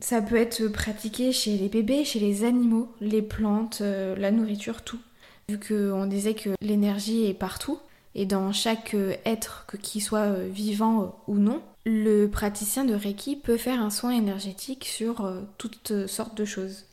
Ça 0.01 0.23
peut 0.23 0.37
être 0.37 0.69
pratiqué 0.69 1.33
chez 1.33 1.57
les 1.57 1.69
bébés, 1.69 2.05
chez 2.05 2.21
les 2.21 2.45
animaux, 2.45 2.93
les 3.01 3.23
plantes, 3.23 3.81
euh, 3.81 4.15
la 4.17 4.31
nourriture, 4.31 4.83
tout. 4.83 5.01
Vu 5.49 5.59
qu'on 5.59 6.07
disait 6.07 6.35
que 6.35 6.51
l'énergie 6.61 7.25
est 7.27 7.35
partout 7.35 7.81
et 8.15 8.25
dans 8.25 8.53
chaque 8.53 8.95
euh, 8.95 9.15
être, 9.25 9.67
qu'il 9.83 10.03
soit 10.03 10.21
euh, 10.21 10.49
vivant 10.49 11.19
ou 11.27 11.37
non, 11.37 11.63
le 11.85 12.27
praticien 12.27 12.85
de 12.85 12.95
Reiki 12.95 13.35
peut 13.35 13.57
faire 13.57 13.81
un 13.81 13.91
soin 13.91 14.13
énergétique 14.13 14.85
sur 14.85 15.33
toutes 15.57 16.07
sortes 16.07 16.37
de 16.37 16.45
choses. 16.45 16.85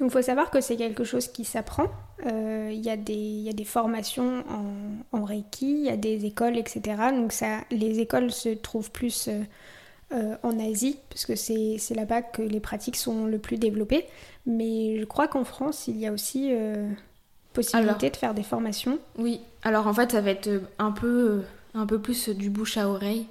Donc 0.00 0.10
il 0.10 0.10
faut 0.10 0.22
savoir 0.22 0.50
que 0.50 0.60
c'est 0.60 0.76
quelque 0.76 1.04
chose 1.04 1.28
qui 1.28 1.44
s'apprend. 1.44 1.88
Euh, 2.26 2.70
il 2.72 2.84
y, 2.84 2.90
a 2.90 2.96
des 2.96 3.64
formations 3.64 4.44
en, 5.12 5.24
Reiki, 5.24 5.70
il 5.70 5.84
y 5.84 5.90
a 5.90 5.96
des 5.96 6.24
écoles, 6.24 6.56
etc. 6.56 6.82
Donc 7.12 7.32
ça, 7.32 7.60
les 7.70 8.00
écoles 8.00 8.30
se 8.30 8.50
trouvent 8.50 8.90
plus 8.90 9.28
euh, 9.28 9.42
euh, 10.12 10.36
en 10.42 10.58
Asie, 10.58 10.98
parce 11.10 11.26
que 11.26 11.36
c'est 11.36 11.94
là-bas 11.94 12.22
que 12.22 12.42
les 12.42 12.60
pratiques 12.60 12.96
sont 12.96 13.26
le 13.26 13.38
plus 13.38 13.56
développées. 13.56 14.06
Mais 14.46 14.98
je 14.98 15.04
crois 15.04 15.28
qu'en 15.28 15.44
France, 15.44 15.88
il 15.88 15.98
y 15.98 16.06
a 16.06 16.12
aussi 16.12 16.52
possibilité 17.52 18.10
de 18.10 18.16
faire 18.16 18.34
des 18.34 18.42
formations. 18.42 18.98
Oui, 19.18 19.40
alors 19.62 19.86
en 19.86 19.94
fait, 19.94 20.12
ça 20.12 20.20
va 20.20 20.30
être 20.30 20.50
un 20.78 20.92
peu, 20.92 21.42
un 21.74 21.86
peu 21.86 21.98
plus 21.98 22.28
du 22.28 22.50
bouche 22.50 22.76
à 22.76 22.88
oreille. 22.88 23.26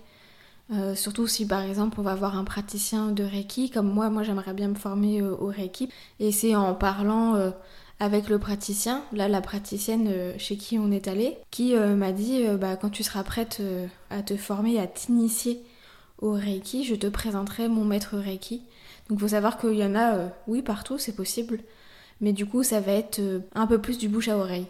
Euh, 0.73 0.95
surtout 0.95 1.27
si 1.27 1.45
par 1.45 1.61
exemple 1.61 1.99
on 1.99 2.03
va 2.03 2.15
voir 2.15 2.37
un 2.37 2.43
praticien 2.43 3.11
de 3.11 3.23
Reiki, 3.23 3.69
comme 3.69 3.91
moi, 3.91 4.09
moi 4.09 4.23
j'aimerais 4.23 4.53
bien 4.53 4.69
me 4.69 4.75
former 4.75 5.21
euh, 5.21 5.35
au 5.35 5.47
Reiki. 5.47 5.89
Et 6.19 6.31
c'est 6.31 6.55
en 6.55 6.73
parlant 6.73 7.35
euh, 7.35 7.51
avec 7.99 8.27
le 8.29 8.39
praticien, 8.39 9.03
là 9.11 9.27
la 9.27 9.41
praticienne 9.41 10.33
chez 10.37 10.57
qui 10.57 10.79
on 10.79 10.91
est 10.91 11.07
allé, 11.07 11.37
qui 11.51 11.75
m'a 11.75 12.11
dit 12.11 12.43
bah, 12.59 12.75
quand 12.75 12.89
tu 12.89 13.03
seras 13.03 13.23
prête 13.23 13.61
à 14.09 14.23
te 14.23 14.35
former, 14.35 14.79
à 14.79 14.87
t'initier 14.87 15.63
au 16.19 16.33
Reiki, 16.33 16.83
je 16.83 16.95
te 16.95 17.07
présenterai 17.07 17.69
mon 17.69 17.85
maître 17.85 18.17
Reiki. 18.17 18.63
Donc 19.09 19.19
faut 19.19 19.29
savoir 19.29 19.57
qu'il 19.57 19.75
y 19.75 19.85
en 19.85 19.95
a, 19.95 20.31
oui 20.47 20.61
partout, 20.61 20.97
c'est 20.97 21.15
possible. 21.15 21.59
Mais 22.19 22.33
du 22.33 22.45
coup 22.45 22.63
ça 22.63 22.81
va 22.81 22.93
être 22.93 23.21
un 23.55 23.67
peu 23.67 23.79
plus 23.79 23.97
du 23.97 24.09
bouche 24.09 24.27
à 24.27 24.37
oreille. 24.37 24.67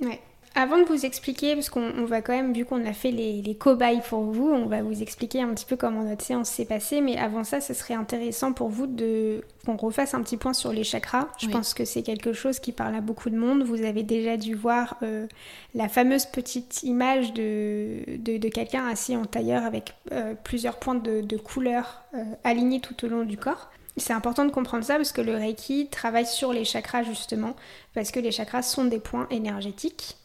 Ouais. 0.00 0.20
Avant 0.56 0.78
de 0.78 0.84
vous 0.84 1.06
expliquer, 1.06 1.54
parce 1.54 1.70
qu'on 1.70 2.04
va 2.04 2.22
quand 2.22 2.32
même, 2.32 2.52
vu 2.52 2.64
qu'on 2.64 2.84
a 2.84 2.92
fait 2.92 3.12
les, 3.12 3.54
cobayes 3.54 4.02
pour 4.08 4.22
vous, 4.22 4.48
on 4.48 4.66
va 4.66 4.82
vous 4.82 5.00
expliquer 5.00 5.42
un 5.42 5.54
petit 5.54 5.64
peu 5.64 5.76
comment 5.76 6.02
notre 6.02 6.24
séance 6.24 6.48
s'est 6.48 6.64
passée. 6.64 7.00
Mais 7.00 7.16
avant 7.16 7.44
ça, 7.44 7.60
ce 7.60 7.72
serait 7.72 7.94
intéressant 7.94 8.52
pour 8.52 8.68
vous 8.68 8.88
de 8.88 9.44
qu'on 9.64 9.76
refasse 9.76 10.12
un 10.12 10.22
petit 10.22 10.36
point 10.36 10.52
sur 10.52 10.72
les 10.72 10.82
chakras. 10.82 11.28
Je 11.38 11.48
pense 11.48 11.72
que 11.72 11.84
c'est 11.84 12.02
quelque 12.02 12.32
chose 12.32 12.58
qui 12.58 12.72
parle 12.72 12.96
à 12.96 13.00
beaucoup 13.00 13.30
de 13.30 13.36
monde. 13.36 13.62
Vous 13.62 13.82
avez 13.84 14.02
déjà 14.02 14.36
dû 14.36 14.54
voir 14.54 14.96
euh, 15.02 15.28
la 15.74 15.88
fameuse 15.88 16.26
petite 16.26 16.82
image 16.82 17.32
de, 17.32 18.02
de, 18.16 18.48
quelqu'un 18.48 18.88
assis 18.88 19.16
en 19.16 19.26
tailleur 19.26 19.64
avec 19.64 19.94
euh, 20.10 20.34
plusieurs 20.42 20.78
points 20.78 20.96
de, 20.96 21.20
de 21.20 21.36
couleurs 21.36 22.02
euh, 22.14 22.24
alignés 22.42 22.80
tout 22.80 23.04
au 23.04 23.08
long 23.08 23.24
du 23.24 23.36
corps. 23.36 23.70
C'est 23.96 24.12
important 24.12 24.44
de 24.44 24.50
comprendre 24.50 24.84
ça 24.84 24.96
parce 24.96 25.12
que 25.12 25.20
le 25.20 25.34
Reiki 25.34 25.88
travaille 25.90 26.26
sur 26.26 26.52
les 26.52 26.64
chakras 26.64 27.02
justement, 27.02 27.54
parce 27.94 28.10
que 28.10 28.18
les 28.18 28.32
chakras 28.32 28.62
sont 28.62 28.84
des 28.84 28.98
points 28.98 29.26
énergétiques. 29.30 30.16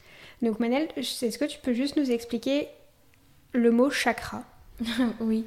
Donc 0.41 0.59
Manel, 0.59 0.87
est-ce 0.97 1.37
que 1.37 1.45
tu 1.45 1.59
peux 1.59 1.73
juste 1.73 1.97
nous 1.97 2.11
expliquer 2.11 2.67
le 3.53 3.71
mot 3.71 3.89
chakra? 3.89 4.43
Oui. 5.19 5.45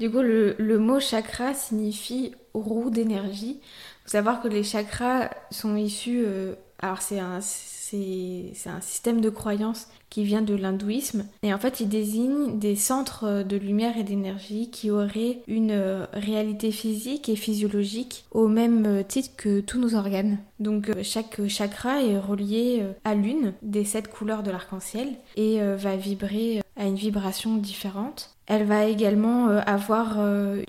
Du 0.00 0.10
coup, 0.10 0.22
le, 0.22 0.78
mot 0.78 0.98
chakra 0.98 1.54
signifie 1.54 2.34
roue 2.52 2.90
d'énergie. 2.90 3.60
Il 3.60 4.02
faut 4.04 4.10
savoir 4.10 4.42
que 4.42 4.48
les 4.48 4.64
chakras 4.64 5.30
sont 5.50 5.76
issus... 5.76 6.24
Euh, 6.26 6.54
alors 6.80 7.00
c'est 7.00 7.20
un, 7.20 7.40
c'est 8.54 8.70
un 8.70 8.80
système 8.80 9.20
de 9.20 9.30
croyance 9.30 9.88
qui 10.10 10.24
vient 10.24 10.42
de 10.42 10.54
l'hindouisme. 10.54 11.26
Et 11.42 11.52
en 11.52 11.58
fait, 11.58 11.80
il 11.80 11.88
désigne 11.88 12.58
des 12.58 12.76
centres 12.76 13.42
de 13.42 13.56
lumière 13.56 13.96
et 13.98 14.04
d'énergie 14.04 14.70
qui 14.70 14.90
auraient 14.90 15.40
une 15.48 15.72
euh, 15.72 16.06
réalité 16.12 16.70
physique 16.70 17.28
et 17.28 17.36
physiologique 17.36 18.24
au 18.30 18.46
même 18.46 18.86
euh, 18.86 19.02
titre 19.02 19.30
que 19.36 19.60
tous 19.60 19.80
nos 19.80 19.96
organes. 19.96 20.38
Donc 20.60 20.88
euh, 20.88 21.02
chaque 21.02 21.46
chakra 21.48 22.02
est 22.02 22.18
relié 22.18 22.84
à 23.04 23.14
l'une 23.14 23.54
des 23.62 23.84
sept 23.84 24.08
couleurs 24.08 24.44
de 24.44 24.50
l'arc-en-ciel 24.52 25.08
et 25.36 25.58
va 25.60 25.96
vibrer 25.96 26.62
à 26.76 26.86
une 26.86 26.94
vibration 26.94 27.56
différente. 27.56 28.30
Elle 28.46 28.64
va 28.64 28.84
également 28.84 29.48
avoir 29.48 30.18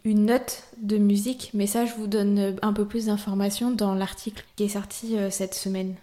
une 0.03 0.25
note 0.25 0.63
de 0.81 0.97
musique, 0.97 1.51
mais 1.53 1.67
ça 1.67 1.85
je 1.85 1.93
vous 1.93 2.07
donne 2.07 2.55
un 2.61 2.73
peu 2.73 2.85
plus 2.85 3.07
d'informations 3.07 3.71
dans 3.71 3.93
l'article 3.93 4.43
qui 4.55 4.63
est 4.63 4.69
sorti 4.69 5.15
cette 5.29 5.53
semaine. 5.53 5.95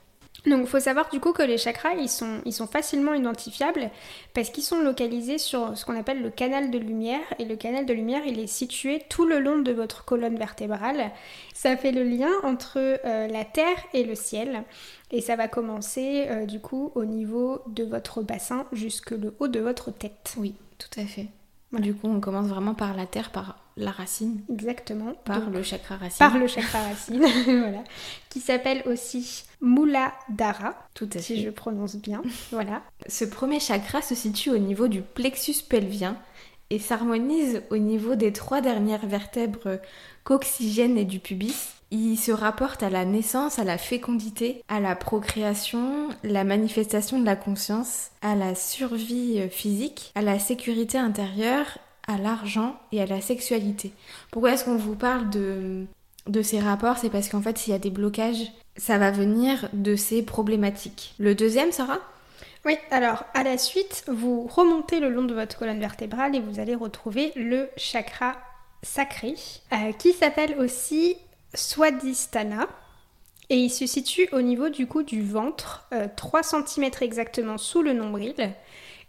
Donc 0.46 0.62
il 0.62 0.66
faut 0.66 0.80
savoir 0.80 1.08
du 1.10 1.20
coup 1.20 1.32
que 1.32 1.42
les 1.42 1.56
chakras, 1.56 1.94
ils 1.94 2.08
sont, 2.08 2.40
ils 2.44 2.52
sont 2.52 2.66
facilement 2.66 3.14
identifiables 3.14 3.90
parce 4.34 4.50
qu'ils 4.50 4.64
sont 4.64 4.80
localisés 4.80 5.38
sur 5.38 5.76
ce 5.76 5.84
qu'on 5.84 5.96
appelle 5.96 6.20
le 6.20 6.30
canal 6.30 6.70
de 6.70 6.78
lumière. 6.78 7.20
Et 7.38 7.44
le 7.44 7.54
canal 7.54 7.86
de 7.86 7.92
lumière, 7.92 8.22
il 8.26 8.40
est 8.40 8.48
situé 8.48 9.02
tout 9.08 9.24
le 9.24 9.38
long 9.38 9.58
de 9.60 9.72
votre 9.72 10.04
colonne 10.04 10.36
vertébrale. 10.36 11.12
Ça 11.54 11.76
fait 11.76 11.92
le 11.92 12.02
lien 12.02 12.30
entre 12.42 12.78
euh, 12.78 13.28
la 13.28 13.44
terre 13.44 13.78
et 13.94 14.02
le 14.02 14.16
ciel. 14.16 14.64
Et 15.12 15.20
ça 15.20 15.36
va 15.36 15.46
commencer 15.46 16.26
euh, 16.28 16.46
du 16.46 16.58
coup 16.58 16.90
au 16.94 17.04
niveau 17.04 17.60
de 17.68 17.84
votre 17.84 18.22
bassin 18.22 18.66
jusque 18.72 19.12
le 19.12 19.34
haut 19.38 19.48
de 19.48 19.60
votre 19.60 19.92
tête. 19.92 20.34
Oui, 20.38 20.54
tout 20.78 21.00
à 21.00 21.04
fait. 21.04 21.28
Du 21.72 21.94
coup, 21.94 22.08
on 22.08 22.20
commence 22.20 22.48
vraiment 22.48 22.74
par 22.74 22.94
la 22.94 23.06
terre, 23.06 23.30
par 23.30 23.61
la 23.76 23.90
racine. 23.90 24.40
Exactement. 24.50 25.12
Par 25.24 25.48
le 25.50 25.62
chakra 25.62 25.96
racine. 25.96 26.18
Par 26.18 26.38
le 26.38 26.46
chakra 26.46 26.82
racine, 26.82 27.20
voilà. 27.44 27.84
Qui 28.28 28.40
s'appelle 28.40 28.82
aussi 28.86 29.44
Muladhara. 29.60 30.74
Tout 30.94 31.08
à 31.14 31.18
Si 31.18 31.42
je 31.42 31.50
prononce 31.50 31.96
bien. 31.96 32.22
voilà. 32.50 32.82
Ce 33.08 33.24
premier 33.24 33.60
chakra 33.60 34.02
se 34.02 34.14
situe 34.14 34.50
au 34.50 34.58
niveau 34.58 34.88
du 34.88 35.02
plexus 35.02 35.62
pelvien 35.68 36.16
et 36.70 36.78
s'harmonise 36.78 37.62
au 37.70 37.76
niveau 37.76 38.14
des 38.14 38.32
trois 38.32 38.60
dernières 38.60 39.06
vertèbres 39.06 39.78
coxygènes 40.24 40.96
et 40.98 41.04
du 41.04 41.18
pubis. 41.18 41.68
Il 41.90 42.16
se 42.16 42.32
rapporte 42.32 42.82
à 42.82 42.88
la 42.88 43.04
naissance, 43.04 43.58
à 43.58 43.64
la 43.64 43.76
fécondité, 43.76 44.62
à 44.68 44.80
la 44.80 44.96
procréation, 44.96 46.08
la 46.24 46.42
manifestation 46.44 47.20
de 47.20 47.26
la 47.26 47.36
conscience, 47.36 48.10
à 48.22 48.34
la 48.34 48.54
survie 48.54 49.46
physique, 49.50 50.10
à 50.14 50.22
la 50.22 50.38
sécurité 50.38 50.96
intérieure 50.96 51.66
à 52.12 52.18
l'argent 52.18 52.76
et 52.92 53.00
à 53.00 53.06
la 53.06 53.20
sexualité. 53.20 53.92
Pourquoi 54.30 54.52
est-ce 54.52 54.64
qu'on 54.64 54.76
vous 54.76 54.96
parle 54.96 55.30
de, 55.30 55.86
de 56.26 56.42
ces 56.42 56.60
rapports? 56.60 56.98
C'est 56.98 57.10
parce 57.10 57.28
qu'en 57.28 57.42
fait, 57.42 57.58
s'il 57.58 57.72
y 57.72 57.76
a 57.76 57.80
des 57.80 57.90
blocages, 57.90 58.52
ça 58.76 58.98
va 58.98 59.10
venir 59.10 59.68
de 59.72 59.96
ces 59.96 60.22
problématiques. 60.22 61.14
Le 61.18 61.34
deuxième, 61.34 61.72
Sarah? 61.72 62.00
Oui, 62.64 62.76
alors 62.90 63.24
à 63.34 63.42
la 63.42 63.58
suite, 63.58 64.04
vous 64.06 64.46
remontez 64.46 65.00
le 65.00 65.10
long 65.10 65.24
de 65.24 65.34
votre 65.34 65.58
colonne 65.58 65.80
vertébrale 65.80 66.36
et 66.36 66.40
vous 66.40 66.60
allez 66.60 66.76
retrouver 66.76 67.32
le 67.34 67.68
chakra 67.76 68.36
sacré, 68.82 69.34
euh, 69.72 69.92
qui 69.92 70.12
s'appelle 70.12 70.56
aussi 70.58 71.16
Swadhisthana. 71.54 72.68
Et 73.50 73.56
il 73.56 73.70
se 73.70 73.86
situe 73.86 74.28
au 74.32 74.40
niveau 74.40 74.68
du 74.68 74.86
cou 74.86 75.02
du 75.02 75.22
ventre, 75.22 75.88
3 76.16 76.40
euh, 76.40 76.62
cm 76.66 76.90
exactement 77.00 77.58
sous 77.58 77.82
le 77.82 77.92
nombril, 77.92 78.34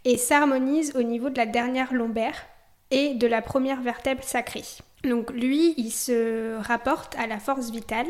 et 0.04 0.18
s'harmonise 0.18 0.94
au 0.96 1.02
niveau 1.02 1.30
de 1.30 1.38
la 1.38 1.46
dernière 1.46 1.94
lombaire, 1.94 2.44
et 2.90 3.14
de 3.14 3.26
la 3.26 3.42
première 3.42 3.80
vertèbre 3.80 4.22
sacrée. 4.22 4.64
Donc 5.04 5.30
lui, 5.30 5.74
il 5.76 5.90
se 5.90 6.56
rapporte 6.62 7.14
à 7.18 7.26
la 7.26 7.38
force 7.38 7.70
vitale, 7.70 8.06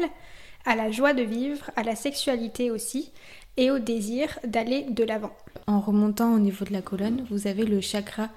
à 0.64 0.76
la 0.76 0.90
joie 0.90 1.12
de 1.12 1.22
vivre, 1.22 1.70
à 1.76 1.82
la 1.82 1.96
sexualité 1.96 2.70
aussi, 2.70 3.10
et 3.56 3.70
au 3.70 3.78
désir 3.78 4.38
d'aller 4.44 4.82
de 4.82 5.04
l'avant. 5.04 5.32
En 5.66 5.80
remontant 5.80 6.34
au 6.34 6.38
niveau 6.38 6.64
de 6.64 6.72
la 6.72 6.82
colonne, 6.82 7.24
vous 7.30 7.46
avez 7.46 7.64
le 7.64 7.80
chakra 7.80 8.28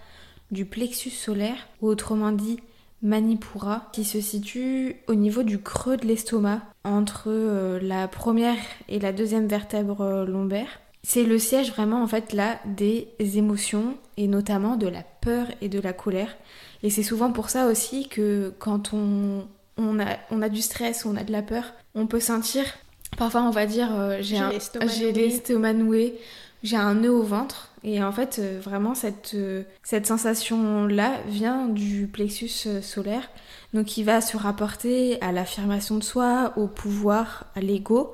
du 0.51 0.65
plexus 0.65 1.09
solaire, 1.09 1.67
ou 1.81 1.87
autrement 1.87 2.31
dit 2.31 2.59
Manipura, 3.01 3.89
qui 3.93 4.03
se 4.03 4.21
situe 4.21 4.95
au 5.07 5.15
niveau 5.15 5.43
du 5.43 5.59
creux 5.59 5.97
de 5.97 6.07
l'estomac, 6.07 6.61
entre 6.83 7.25
euh, 7.27 7.79
la 7.81 8.07
première 8.07 8.57
et 8.87 8.99
la 8.99 9.11
deuxième 9.11 9.47
vertèbre 9.47 10.01
euh, 10.01 10.25
lombaire. 10.25 10.79
C'est 11.09 11.23
le 11.23 11.39
siège 11.39 11.71
vraiment 11.71 12.03
en 12.03 12.07
fait 12.07 12.33
là 12.33 12.59
des 12.65 13.07
émotions 13.37 13.95
et 14.17 14.27
notamment 14.27 14.75
de 14.75 14.89
la 14.89 15.03
peur 15.21 15.47
et 15.61 15.69
de 15.69 15.79
la 15.79 15.93
colère. 15.93 16.35
Et 16.83 16.89
c'est 16.89 17.01
souvent 17.01 17.31
pour 17.31 17.49
ça 17.49 17.67
aussi 17.67 18.09
que 18.09 18.53
quand 18.59 18.93
on, 18.93 19.47
on, 19.77 20.01
a, 20.01 20.17
on 20.31 20.41
a 20.41 20.49
du 20.49 20.61
stress 20.61 21.05
ou 21.05 21.09
on 21.09 21.15
a 21.15 21.23
de 21.23 21.31
la 21.31 21.41
peur, 21.41 21.63
on 21.95 22.07
peut 22.07 22.19
sentir, 22.19 22.65
parfois 23.17 23.43
on 23.43 23.51
va 23.51 23.65
dire 23.65 23.87
euh, 23.97 24.17
j'ai 24.19 25.13
l'estomac 25.13 25.71
noué, 25.71 26.19
j'ai 26.61 26.75
un 26.75 26.95
nœud 26.95 27.13
au 27.13 27.23
ventre. 27.23 27.71
Et 27.85 28.03
en 28.03 28.11
fait, 28.11 28.39
euh, 28.39 28.59
vraiment, 28.61 28.93
cette, 28.93 29.31
euh, 29.33 29.63
cette 29.83 30.07
sensation-là 30.07 31.13
vient 31.27 31.67
du 31.67 32.07
plexus 32.07 32.67
euh, 32.67 32.81
solaire, 32.81 33.29
donc 33.73 33.85
qui 33.85 34.03
va 34.03 34.19
se 34.19 34.35
rapporter 34.35 35.21
à 35.21 35.31
l'affirmation 35.31 35.95
de 35.95 36.03
soi, 36.03 36.51
au 36.57 36.67
pouvoir, 36.67 37.45
à 37.55 37.61
l'ego, 37.61 38.13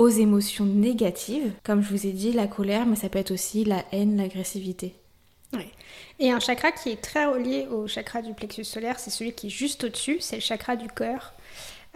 aux 0.00 0.08
émotions 0.08 0.64
négatives, 0.64 1.52
comme 1.62 1.82
je 1.82 1.90
vous 1.90 2.06
ai 2.06 2.12
dit, 2.12 2.32
la 2.32 2.46
colère, 2.46 2.86
mais 2.86 2.96
ça 2.96 3.10
peut 3.10 3.18
être 3.18 3.32
aussi 3.32 3.66
la 3.66 3.84
haine, 3.92 4.16
l'agressivité. 4.16 4.94
Et 6.18 6.30
un 6.30 6.40
chakra 6.40 6.72
qui 6.72 6.88
est 6.88 7.02
très 7.02 7.26
relié 7.26 7.66
au 7.66 7.86
chakra 7.86 8.22
du 8.22 8.32
plexus 8.32 8.64
solaire, 8.64 8.98
c'est 8.98 9.10
celui 9.10 9.32
qui 9.32 9.48
est 9.48 9.50
juste 9.50 9.84
au-dessus, 9.84 10.16
c'est 10.20 10.36
le 10.36 10.42
chakra 10.42 10.76
du 10.76 10.88
cœur, 10.88 11.34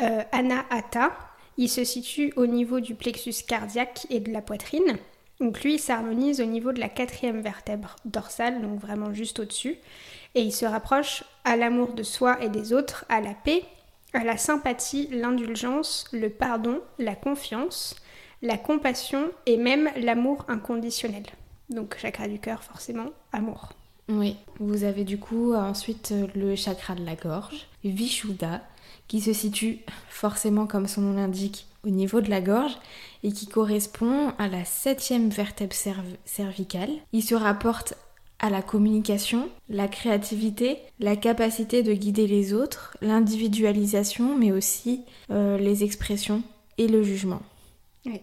euh, 0.03 0.23
Anahata. 0.33 1.13
Il 1.57 1.71
se 1.71 1.83
situe 1.83 2.33
au 2.37 2.47
niveau 2.47 2.81
du 2.81 2.95
plexus 2.95 3.43
cardiaque 3.47 4.07
et 4.11 4.21
de 4.21 4.31
la 4.31 4.43
poitrine. 4.43 4.99
Donc 5.41 5.63
lui, 5.63 5.75
il 5.75 5.79
s'harmonise 5.79 6.43
au 6.43 6.47
niveau 6.47 6.73
de 6.73 6.81
la 6.81 6.91
quatrième 6.91 7.41
vertèbre 7.41 7.97
dorsale, 8.05 8.61
donc 8.61 8.81
vraiment 8.81 9.15
juste 9.15 9.41
au-dessus. 9.41 9.77
Et 10.35 10.43
il 10.43 10.53
se 10.53 10.67
rapproche 10.67 11.25
à 11.45 11.57
l'amour 11.57 11.95
de 11.95 12.03
soi 12.03 12.43
et 12.43 12.51
des 12.51 12.75
autres, 12.75 13.07
à 13.09 13.23
la 13.23 13.33
paix, 13.33 13.63
à 14.15 14.25
la 14.25 14.37
sympathie, 14.37 15.09
l'indulgence, 15.11 16.07
le 16.13 16.31
pardon, 16.31 16.81
la 16.99 17.15
confiance, 17.15 17.97
la 18.43 18.57
compassion 18.57 19.31
et 19.47 19.57
même 19.57 19.91
l'amour 19.97 20.45
inconditionnel. 20.49 21.25
Donc 21.71 21.97
chakra 21.99 22.29
du 22.29 22.39
cœur, 22.39 22.63
forcément, 22.63 23.11
amour. 23.33 23.71
Oui, 24.09 24.37
vous 24.61 24.85
avez 24.85 25.05
du 25.05 25.19
coup 25.19 25.55
ensuite 25.55 26.15
le 26.35 26.55
chakra 26.57 26.95
de 26.95 27.05
la 27.05 27.15
gorge, 27.15 27.67
Vishuddha, 27.85 28.61
qui 29.09 29.21
se 29.21 29.33
situe 29.33 29.81
forcément, 30.09 30.67
comme 30.67 30.87
son 30.87 31.01
nom 31.01 31.15
l'indique, 31.15 31.67
au 31.85 31.91
niveau 31.91 32.21
de 32.21 32.31
la 32.31 32.41
gorge 32.41 32.77
et 33.23 33.33
qui 33.33 33.47
correspond 33.47 34.33
à 34.39 34.49
la 34.49 34.65
septième 34.65 35.29
vertèbre 35.29 35.75
cervicale. 36.25 36.91
Il 37.13 37.23
se 37.23 37.35
rapporte 37.35 37.95
à 38.39 38.51
la 38.51 38.63
communication, 38.63 39.49
la 39.69 39.89
créativité, 39.89 40.79
la 41.01 41.17
capacité 41.17 41.83
de 41.83 41.93
guider 41.93 42.27
les 42.27 42.53
autres, 42.53 42.97
l'individualisation, 43.01 44.37
mais 44.37 44.53
aussi 44.53 45.03
euh, 45.31 45.57
les 45.57 45.85
expressions 45.85 46.43
et 46.79 46.89
le 46.89 47.03
jugement. 47.03 47.41
Oui. 48.07 48.21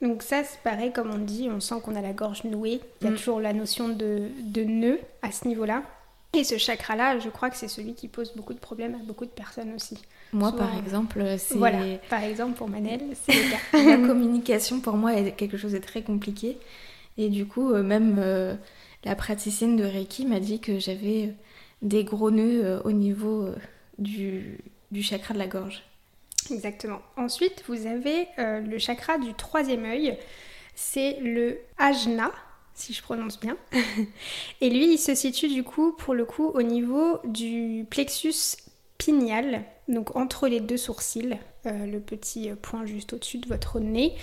Donc 0.00 0.22
ça, 0.22 0.44
c'est 0.44 0.60
pareil, 0.60 0.92
comme 0.92 1.10
on 1.10 1.18
dit, 1.18 1.48
on 1.50 1.60
sent 1.60 1.76
qu'on 1.82 1.96
a 1.96 2.02
la 2.02 2.12
gorge 2.12 2.44
nouée. 2.44 2.80
Il 3.00 3.04
y 3.04 3.08
a 3.08 3.10
mm. 3.10 3.16
toujours 3.16 3.40
la 3.40 3.52
notion 3.52 3.88
de, 3.88 4.28
de 4.44 4.62
nœud 4.62 5.00
à 5.22 5.32
ce 5.32 5.48
niveau-là. 5.48 5.82
Et 6.34 6.44
ce 6.44 6.58
chakra-là, 6.58 7.18
je 7.18 7.30
crois 7.30 7.48
que 7.48 7.56
c'est 7.56 7.68
celui 7.68 7.94
qui 7.94 8.06
pose 8.06 8.34
beaucoup 8.36 8.52
de 8.52 8.58
problèmes 8.58 8.94
à 8.94 8.98
beaucoup 8.98 9.24
de 9.24 9.30
personnes 9.30 9.72
aussi. 9.74 9.98
Moi, 10.32 10.52
par 10.52 10.76
exemple, 10.76 11.24
c'est... 11.38 11.56
Voilà, 11.56 11.96
par 12.10 12.22
exemple, 12.22 12.56
pour 12.56 12.68
Manel, 12.68 13.00
c'est 13.14 13.32
le 13.32 13.50
cas. 13.50 13.96
la 13.96 14.06
communication, 14.06 14.80
pour 14.80 14.94
moi, 14.94 15.14
est 15.14 15.32
quelque 15.32 15.56
chose 15.56 15.72
de 15.72 15.78
très 15.78 16.02
compliqué. 16.02 16.58
Et 17.16 17.30
du 17.30 17.46
coup, 17.46 17.72
euh, 17.72 17.82
même 17.82 18.16
euh, 18.18 18.54
la 19.04 19.14
praticienne 19.14 19.76
de 19.76 19.84
Reiki 19.84 20.26
m'a 20.26 20.40
dit 20.40 20.60
que 20.60 20.78
j'avais 20.78 21.26
euh, 21.26 21.32
des 21.82 22.04
gros 22.04 22.30
nœuds 22.30 22.82
au 22.84 22.92
niveau 22.92 23.48
du, 23.98 24.58
du 24.90 25.02
chakra 25.02 25.34
de 25.34 25.38
la 25.38 25.46
gorge. 25.46 25.84
Exactement. 26.50 27.00
Ensuite, 27.16 27.62
vous 27.68 27.86
avez 27.86 28.26
le 28.38 28.78
chakra 28.78 29.18
du 29.18 29.34
troisième 29.34 29.84
œil. 29.84 30.18
C'est 30.74 31.18
le 31.20 31.58
ajna, 31.76 32.32
si 32.74 32.92
je 32.92 33.02
prononce 33.02 33.38
bien. 33.38 33.56
Et 34.60 34.70
lui, 34.70 34.94
il 34.94 34.98
se 34.98 35.14
situe 35.14 35.48
du 35.48 35.62
coup, 35.62 35.92
pour 35.92 36.14
le 36.14 36.24
coup, 36.24 36.46
au 36.46 36.62
niveau 36.62 37.18
du 37.24 37.86
plexus 37.90 38.56
pinéal, 38.98 39.64
donc 39.88 40.16
entre 40.16 40.48
les 40.48 40.60
deux 40.60 40.76
sourcils, 40.76 41.38
euh, 41.66 41.86
le 41.86 42.00
petit 42.00 42.50
point 42.60 42.84
juste 42.84 43.12
au-dessus 43.12 43.38
de 43.38 43.48
votre 43.48 43.80
nez. 43.80 44.14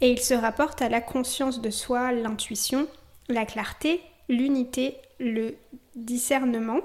Et 0.00 0.10
il 0.10 0.20
se 0.20 0.34
rapporte 0.34 0.82
à 0.82 0.88
la 0.88 1.00
conscience 1.00 1.60
de 1.60 1.70
soi, 1.70 2.12
l'intuition, 2.12 2.88
la 3.28 3.46
clarté, 3.46 4.00
l'unité, 4.32 4.96
le 5.20 5.54
discernement, 5.94 6.80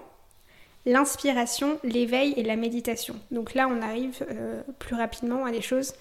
l'inspiration, 0.85 1.79
l'éveil 1.83 2.33
et 2.37 2.43
la 2.43 2.55
méditation. 2.55 3.15
Donc 3.31 3.53
là, 3.53 3.67
on 3.69 3.81
arrive 3.81 4.25
euh, 4.29 4.61
plus 4.79 4.95
rapidement 4.95 5.45
à 5.45 5.51
des 5.51 5.61
choses 5.61 5.93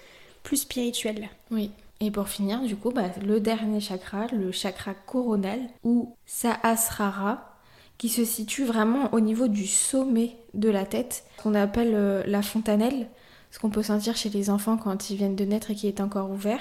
plus 0.43 0.57
spirituelles. 0.57 1.29
Oui. 1.51 1.71
Et 1.99 2.11
pour 2.11 2.27
finir, 2.27 2.61
du 2.61 2.75
coup, 2.75 2.91
bah, 2.91 3.09
le 3.25 3.39
dernier 3.39 3.79
chakra, 3.79 4.27
le 4.27 4.51
chakra 4.51 4.93
coronal, 4.93 5.59
ou 5.83 6.15
Sahasrara, 6.25 7.57
qui 7.97 8.09
se 8.09 8.23
situe 8.23 8.65
vraiment 8.65 9.11
au 9.13 9.19
niveau 9.19 9.47
du 9.47 9.65
sommet 9.65 10.35
de 10.53 10.69
la 10.69 10.85
tête, 10.85 11.23
qu'on 11.41 11.55
appelle 11.55 11.93
euh, 11.95 12.23
la 12.27 12.43
fontanelle, 12.43 13.07
ce 13.49 13.59
qu'on 13.59 13.71
peut 13.71 13.83
sentir 13.83 14.15
chez 14.15 14.29
les 14.29 14.49
enfants 14.51 14.77
quand 14.77 15.09
ils 15.09 15.17
viennent 15.17 15.35
de 15.35 15.45
naître 15.45 15.71
et 15.71 15.75
qui 15.75 15.87
est 15.87 15.99
encore 15.99 16.29
ouvert. 16.29 16.59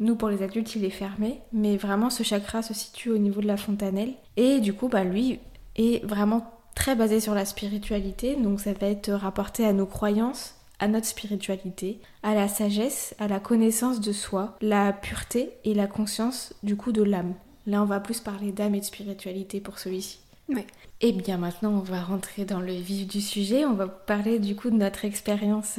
Nous, 0.00 0.16
pour 0.16 0.30
les 0.30 0.42
adultes, 0.42 0.74
il 0.74 0.84
est 0.84 0.90
fermé, 0.90 1.40
mais 1.52 1.76
vraiment 1.76 2.08
ce 2.08 2.22
chakra 2.22 2.62
se 2.62 2.72
situe 2.72 3.10
au 3.10 3.18
niveau 3.18 3.42
de 3.42 3.46
la 3.46 3.58
fontanelle. 3.58 4.14
Et 4.36 4.60
du 4.60 4.72
coup, 4.72 4.88
bah, 4.88 5.04
lui 5.04 5.38
est 5.76 6.04
vraiment 6.04 6.50
très 6.74 6.96
basé 6.96 7.20
sur 7.20 7.34
la 7.34 7.44
spiritualité, 7.44 8.36
donc 8.36 8.60
ça 8.60 8.72
va 8.72 8.86
être 8.86 9.12
rapporté 9.12 9.66
à 9.66 9.74
nos 9.74 9.86
croyances, 9.86 10.54
à 10.78 10.88
notre 10.88 11.06
spiritualité, 11.06 12.00
à 12.22 12.34
la 12.34 12.48
sagesse, 12.48 13.14
à 13.18 13.28
la 13.28 13.38
connaissance 13.38 14.00
de 14.00 14.12
soi, 14.12 14.56
la 14.62 14.94
pureté 14.94 15.52
et 15.64 15.74
la 15.74 15.86
conscience 15.86 16.54
du 16.62 16.76
coup 16.76 16.92
de 16.92 17.02
l'âme. 17.02 17.34
Là, 17.66 17.82
on 17.82 17.86
va 17.86 18.00
plus 18.00 18.20
parler 18.20 18.52
d'âme 18.52 18.74
et 18.74 18.80
de 18.80 18.84
spiritualité 18.84 19.60
pour 19.60 19.78
celui-ci. 19.78 20.20
Ouais. 20.48 20.66
Et 21.02 21.12
bien 21.12 21.36
maintenant, 21.36 21.72
on 21.72 21.80
va 21.80 22.00
rentrer 22.00 22.46
dans 22.46 22.60
le 22.60 22.72
vif 22.72 23.06
du 23.06 23.20
sujet. 23.20 23.64
On 23.66 23.74
va 23.74 23.86
parler 23.86 24.38
du 24.38 24.56
coup 24.56 24.70
de 24.70 24.76
notre 24.76 25.04
expérience. 25.04 25.78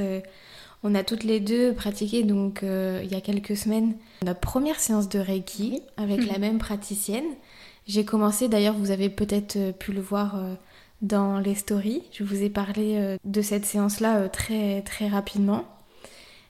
Euh, 0.84 0.90
on 0.90 0.96
a 0.96 1.04
toutes 1.04 1.24
les 1.24 1.40
deux 1.40 1.74
pratiqué 1.74 2.24
donc 2.24 2.64
euh, 2.64 3.02
il 3.04 3.12
y 3.12 3.16
a 3.16 3.22
quelques 3.22 3.56
semaines 3.56 3.96
notre 4.24 4.40
première 4.40 4.80
séance 4.80 5.10
de 5.10 5.20
Reiki 5.20 5.82
avec 5.98 6.26
la 6.26 6.38
même 6.38 6.60
praticienne. 6.60 7.26
J'ai 7.88 8.06
commencé 8.06 8.48
d'ailleurs, 8.48 8.76
vous 8.76 8.92
avez 8.92 9.10
peut-être 9.10 9.56
euh, 9.56 9.72
pu 9.72 9.92
le 9.92 10.02
voir 10.02 10.36
dans 11.02 11.40
les 11.40 11.56
stories. 11.56 12.04
Je 12.12 12.24
vous 12.24 12.44
ai 12.44 12.50
parlé 12.50 12.96
euh, 12.98 13.18
de 13.26 13.42
cette 13.42 13.66
séance-là 13.66 14.18
euh, 14.18 14.28
très 14.28 14.82
très 14.84 15.08
rapidement. 15.08 15.66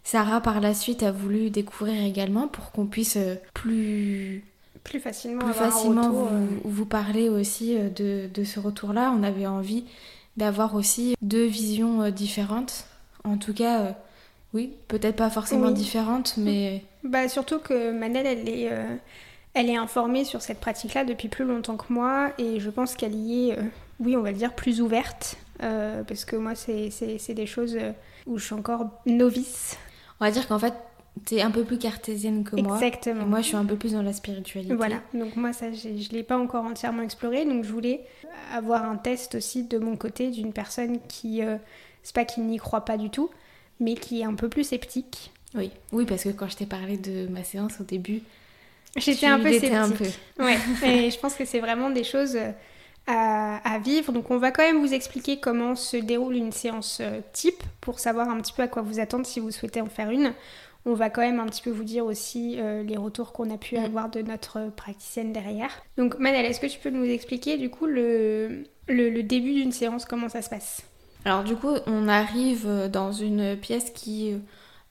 Sarah 0.03 0.41
par 0.41 0.61
la 0.61 0.73
suite 0.73 1.03
a 1.03 1.11
voulu 1.11 1.49
découvrir 1.49 2.03
également 2.03 2.47
pour 2.47 2.71
qu'on 2.71 2.85
puisse 2.85 3.17
euh, 3.17 3.35
plus 3.53 4.43
plus 4.83 4.99
facilement, 4.99 5.45
plus 5.45 5.53
facilement 5.53 6.11
vous, 6.63 6.85
parler 6.87 7.29
aussi 7.29 7.75
de, 7.75 8.27
de 8.33 8.43
ce 8.43 8.59
retour-là. 8.59 9.13
On 9.15 9.21
avait 9.21 9.45
envie 9.45 9.85
d'avoir 10.37 10.73
aussi 10.73 11.15
deux 11.21 11.45
visions 11.45 12.09
différentes. 12.09 12.85
En 13.23 13.37
tout 13.37 13.53
cas, 13.53 13.95
oui, 14.53 14.73
peut-être 14.87 15.15
pas 15.15 15.29
forcément 15.29 15.71
différentes, 15.71 16.35
mais... 16.37 16.83
Bah, 17.03 17.27
surtout 17.27 17.59
que 17.59 17.91
Manel, 17.91 18.25
elle 18.27 18.49
est, 18.49 18.69
elle 19.53 19.69
est 19.69 19.77
informée 19.77 20.25
sur 20.25 20.41
cette 20.41 20.59
pratique-là 20.59 21.05
depuis 21.05 21.29
plus 21.29 21.45
longtemps 21.45 21.77
que 21.77 21.91
moi, 21.91 22.31
et 22.37 22.59
je 22.59 22.69
pense 22.69 22.95
qu'elle 22.95 23.15
y 23.15 23.49
est 23.49 23.57
oui, 24.01 24.17
on 24.17 24.21
va 24.21 24.31
le 24.31 24.37
dire, 24.37 24.53
plus 24.53 24.81
ouverte, 24.81 25.37
euh, 25.61 26.03
parce 26.03 26.25
que 26.25 26.35
moi, 26.35 26.55
c'est 26.55 27.33
des 27.33 27.45
choses 27.45 27.77
euh, 27.79 27.91
où 28.25 28.37
je 28.37 28.45
suis 28.45 28.53
encore 28.53 28.89
novice. 29.05 29.77
On 30.19 30.25
va 30.25 30.31
dire 30.31 30.47
qu'en 30.47 30.59
fait, 30.59 30.73
tu 31.25 31.35
es 31.35 31.41
un 31.41 31.51
peu 31.51 31.63
plus 31.63 31.77
cartésienne 31.77 32.43
que 32.43 32.55
moi. 32.55 32.75
Exactement. 32.75 33.25
moi, 33.25 33.41
je 33.41 33.47
suis 33.47 33.55
un 33.55 33.65
peu 33.65 33.75
plus 33.75 33.93
dans 33.93 34.01
la 34.01 34.13
spiritualité. 34.13 34.73
Voilà, 34.73 34.97
donc 35.13 35.35
moi, 35.35 35.53
ça, 35.53 35.71
je 35.71 35.89
ne 35.89 36.13
l'ai 36.13 36.23
pas 36.23 36.37
encore 36.37 36.65
entièrement 36.65 37.03
exploré, 37.03 37.45
donc 37.45 37.63
je 37.63 37.71
voulais 37.71 38.01
avoir 38.53 38.85
un 38.85 38.97
test 38.97 39.35
aussi 39.35 39.63
de 39.63 39.77
mon 39.77 39.95
côté 39.95 40.31
d'une 40.31 40.53
personne 40.53 40.99
qui, 41.07 41.43
euh, 41.43 41.57
c'est 42.03 42.15
pas 42.15 42.25
qu'il 42.25 42.45
n'y 42.45 42.57
croit 42.57 42.85
pas 42.85 42.97
du 42.97 43.09
tout, 43.09 43.29
mais 43.81 43.95
qui 43.95 44.21
est 44.21 44.25
un 44.25 44.35
peu 44.35 44.47
plus 44.47 44.63
sceptique. 44.63 45.31
Oui, 45.53 45.71
oui, 45.91 46.05
parce 46.05 46.23
que 46.23 46.29
quand 46.29 46.47
je 46.47 46.55
t'ai 46.55 46.65
parlé 46.65 46.97
de 46.97 47.27
ma 47.27 47.43
séance 47.43 47.81
au 47.81 47.83
début, 47.83 48.21
j'étais 48.95 49.25
un 49.25 49.39
peu 49.39 49.51
sceptique. 49.51 49.73
Un 49.73 49.89
peu. 49.89 50.05
Ouais, 50.39 50.57
et 50.85 51.11
je 51.11 51.19
pense 51.19 51.35
que 51.35 51.43
c'est 51.43 51.59
vraiment 51.59 51.89
des 51.89 52.05
choses 52.05 52.37
à, 53.07 53.79
vivre. 53.79 54.11
Donc 54.11 54.31
on 54.31 54.37
va 54.37 54.51
quand 54.51 54.63
même 54.63 54.79
vous 54.79 54.93
expliquer 54.93 55.39
comment 55.39 55.75
se 55.75 55.97
déroule 55.97 56.35
une 56.35 56.51
séance 56.51 56.99
euh, 57.01 57.19
type 57.33 57.63
pour 57.81 57.99
savoir 57.99 58.29
un 58.29 58.39
petit 58.39 58.53
peu 58.53 58.63
à 58.63 58.67
quoi 58.67 58.81
vous 58.81 58.99
attendre 58.99 59.25
si 59.25 59.39
vous 59.39 59.51
souhaitez 59.51 59.81
en 59.81 59.87
faire 59.87 60.09
une. 60.09 60.33
On 60.85 60.93
va 60.93 61.09
quand 61.09 61.21
même 61.21 61.39
un 61.39 61.45
petit 61.45 61.61
peu 61.61 61.69
vous 61.69 61.83
dire 61.83 62.05
aussi 62.05 62.55
euh, 62.57 62.81
les 62.83 62.97
retours 62.97 63.33
qu'on 63.33 63.53
a 63.53 63.57
pu 63.57 63.77
mm. 63.77 63.83
avoir 63.83 64.09
de 64.09 64.21
notre 64.21 64.71
praticienne 64.75 65.31
derrière. 65.31 65.69
Donc 65.97 66.17
Manel, 66.19 66.45
est-ce 66.45 66.59
que 66.59 66.67
tu 66.67 66.79
peux 66.79 66.89
nous 66.89 67.05
expliquer 67.05 67.57
du 67.57 67.69
coup 67.69 67.85
le, 67.85 68.63
le, 68.87 69.21
début 69.21 69.53
d'une 69.53 69.71
séance, 69.71 70.05
comment 70.05 70.29
ça 70.29 70.41
se 70.41 70.49
passe? 70.49 70.83
Alors 71.25 71.43
du 71.43 71.55
coup, 71.55 71.75
on 71.87 72.07
arrive 72.07 72.89
dans 72.91 73.11
une 73.11 73.55
pièce 73.57 73.91
qui... 73.91 74.33
Euh, 74.33 74.37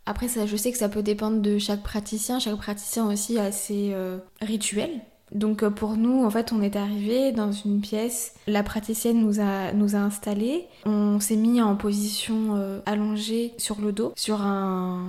après, 0.06 0.28
ça, 0.28 0.46
je 0.46 0.56
sais 0.56 0.72
que 0.72 0.78
ça 0.78 0.88
peut 0.88 1.02
dépendre 1.02 1.40
de 1.40 1.58
chaque 1.58 1.82
praticien. 1.82 2.38
Chaque 2.38 2.56
praticien 2.56 3.06
aussi 3.06 3.38
a 3.38 3.52
ses 3.52 3.94
rituels. 4.40 5.00
Donc 5.32 5.62
euh, 5.62 5.70
pour 5.70 5.96
nous, 5.96 6.24
en 6.24 6.30
fait, 6.30 6.52
on 6.52 6.62
est 6.62 6.76
arrivé 6.76 7.32
dans 7.32 7.52
une 7.52 7.80
pièce, 7.80 8.34
la 8.46 8.62
praticienne 8.62 9.20
nous 9.20 9.40
a, 9.40 9.72
nous 9.72 9.94
a 9.94 9.98
installés, 9.98 10.66
on 10.86 11.20
s'est 11.20 11.36
mis 11.36 11.62
en 11.62 11.76
position 11.76 12.56
euh, 12.56 12.80
allongée 12.86 13.54
sur 13.58 13.80
le 13.80 13.92
dos, 13.92 14.12
sur 14.16 14.42
un... 14.42 15.06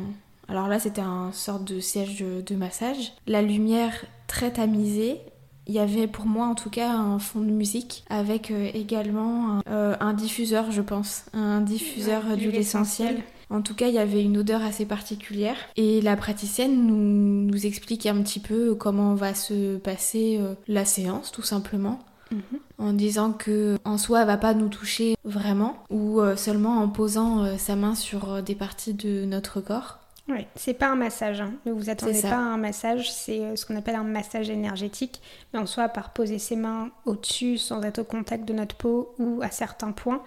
Alors 0.47 0.67
là, 0.67 0.79
c'était 0.79 1.01
un 1.01 1.31
sorte 1.31 1.63
de 1.63 1.79
siège 1.79 2.19
de, 2.19 2.55
massage. 2.55 3.13
La 3.25 3.41
lumière 3.41 3.93
très 4.27 4.51
tamisée, 4.51 5.21
il 5.67 5.73
y 5.73 5.79
avait 5.79 6.07
pour 6.07 6.25
moi 6.25 6.47
en 6.47 6.55
tout 6.55 6.69
cas 6.69 6.91
un 6.91 7.19
fond 7.19 7.39
de 7.39 7.51
musique 7.51 8.03
avec 8.09 8.51
euh, 8.51 8.69
également 8.73 9.61
un, 9.65 10.13
diffuseur, 10.13 10.71
je 10.71 10.81
pense, 10.81 11.25
un 11.33 11.61
diffuseur 11.61 12.37
d'huile 12.37 12.55
essentielle. 12.55 13.21
En 13.49 13.61
tout 13.61 13.75
cas, 13.75 13.89
il 13.89 13.93
y 13.93 13.99
avait 13.99 14.23
une 14.23 14.37
odeur 14.37 14.63
assez 14.63 14.85
particulière. 14.85 15.57
Et 15.75 15.99
la 15.99 16.15
praticienne 16.15 16.87
nous, 16.87 17.51
nous 17.51 17.65
explique 17.65 18.05
un 18.05 18.21
petit 18.21 18.39
peu 18.39 18.75
comment 18.75 19.13
va 19.13 19.33
se 19.33 19.75
passer 19.75 20.37
euh, 20.39 20.53
la 20.69 20.85
séance, 20.85 21.33
tout 21.33 21.41
simplement. 21.41 21.99
Mhm. 22.31 22.41
En 22.77 22.93
disant 22.93 23.33
que 23.33 23.77
en 23.83 23.97
soi, 23.97 24.21
elle 24.21 24.27
va 24.27 24.37
pas 24.37 24.53
nous 24.53 24.69
toucher 24.69 25.15
vraiment, 25.23 25.77
ou 25.89 26.21
euh, 26.21 26.35
seulement 26.35 26.77
en 26.77 26.87
posant 26.87 27.43
euh, 27.43 27.57
sa 27.57 27.75
main 27.75 27.93
sur 27.93 28.33
euh, 28.33 28.41
des 28.41 28.55
parties 28.55 28.93
de 28.93 29.25
notre 29.25 29.61
corps. 29.61 29.99
Ouais, 30.29 30.47
c'est 30.55 30.73
pas 30.75 30.87
un 30.87 30.95
massage. 30.95 31.41
hein. 31.41 31.53
Ne 31.65 31.71
vous 31.71 31.89
attendez 31.89 32.21
pas 32.21 32.29
à 32.35 32.37
un 32.37 32.57
massage, 32.57 33.11
c'est 33.11 33.39
euh, 33.39 33.55
ce 33.55 33.65
qu'on 33.65 33.75
appelle 33.75 33.95
un 33.95 34.03
massage 34.03 34.49
énergétique. 34.49 35.21
Mais 35.53 35.59
en 35.59 35.65
soi, 35.65 35.89
par 35.89 36.13
poser 36.13 36.39
ses 36.39 36.55
mains 36.55 36.89
au-dessus 37.05 37.57
sans 37.57 37.81
être 37.83 37.99
au 37.99 38.03
contact 38.03 38.45
de 38.47 38.53
notre 38.53 38.75
peau 38.75 39.13
ou 39.19 39.41
à 39.41 39.49
certains 39.49 39.91
points, 39.91 40.21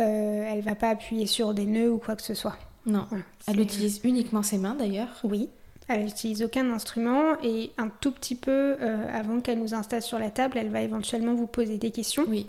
euh, 0.00 0.44
elle 0.48 0.62
va 0.62 0.74
pas 0.74 0.88
appuyer 0.90 1.26
sur 1.26 1.54
des 1.54 1.66
nœuds 1.66 1.90
ou 1.92 1.98
quoi 1.98 2.16
que 2.16 2.22
ce 2.22 2.34
soit. 2.34 2.56
Non. 2.86 3.06
Voilà, 3.10 3.24
Elle 3.48 3.60
utilise 3.60 4.00
uniquement 4.04 4.42
ses 4.42 4.58
mains 4.58 4.74
d'ailleurs. 4.74 5.20
Oui. 5.24 5.48
Elle 5.88 6.04
n'utilise 6.04 6.42
aucun 6.42 6.70
instrument 6.70 7.36
et 7.42 7.72
un 7.76 7.88
tout 7.88 8.12
petit 8.12 8.36
peu 8.36 8.76
euh, 8.80 9.06
avant 9.12 9.40
qu'elle 9.40 9.58
nous 9.58 9.74
installe 9.74 10.00
sur 10.02 10.18
la 10.18 10.30
table, 10.30 10.56
elle 10.56 10.70
va 10.70 10.80
éventuellement 10.80 11.34
vous 11.34 11.48
poser 11.48 11.76
des 11.76 11.90
questions. 11.90 12.24
Oui. 12.28 12.46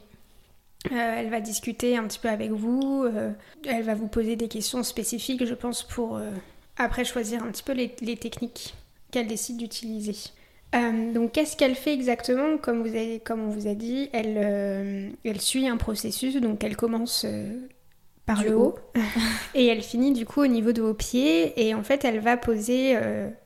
Euh, 0.91 0.95
elle 1.17 1.29
va 1.29 1.41
discuter 1.41 1.97
un 1.97 2.03
petit 2.07 2.19
peu 2.19 2.29
avec 2.29 2.51
vous. 2.51 3.05
elle 3.65 3.83
va 3.83 3.95
vous 3.95 4.07
poser 4.07 4.35
des 4.35 4.47
questions 4.47 4.83
spécifiques, 4.83 5.45
je 5.45 5.53
pense, 5.55 5.83
pour 5.83 6.19
après 6.77 7.05
choisir 7.05 7.43
un 7.43 7.51
petit 7.51 7.63
peu 7.63 7.73
les, 7.73 7.95
les 8.01 8.17
techniques 8.17 8.73
qu'elle 9.11 9.27
décide 9.27 9.57
d'utiliser. 9.57 10.15
Euh, 10.75 11.13
donc, 11.13 11.33
qu'est-ce 11.33 11.55
qu'elle 11.55 11.75
fait 11.75 11.93
exactement? 11.93 12.57
Comme, 12.57 12.81
vous 12.81 12.95
avez, 12.95 13.19
comme 13.19 13.41
on 13.41 13.49
vous 13.49 13.67
a 13.67 13.75
dit, 13.75 14.09
elle, 14.11 14.35
euh, 14.37 15.09
elle 15.23 15.39
suit 15.41 15.67
un 15.67 15.77
processus. 15.77 16.35
Donc, 16.37 16.63
elle 16.63 16.75
commence 16.75 17.25
euh, 17.25 17.67
par 18.25 18.39
Du 18.39 18.45
le 18.49 18.55
haut. 18.57 18.75
haut 18.95 18.99
et 19.55 19.67
elle 19.67 19.83
finit 19.83 20.13
du 20.13 20.25
coup 20.25 20.41
au 20.41 20.47
niveau 20.47 20.71
de 20.71 20.81
vos 20.81 20.95
pieds. 20.95 21.67
Et 21.67 21.75
en 21.75 21.83
fait, 21.83 22.05
elle 22.05 22.19
va 22.19 22.37
poser 22.37 22.97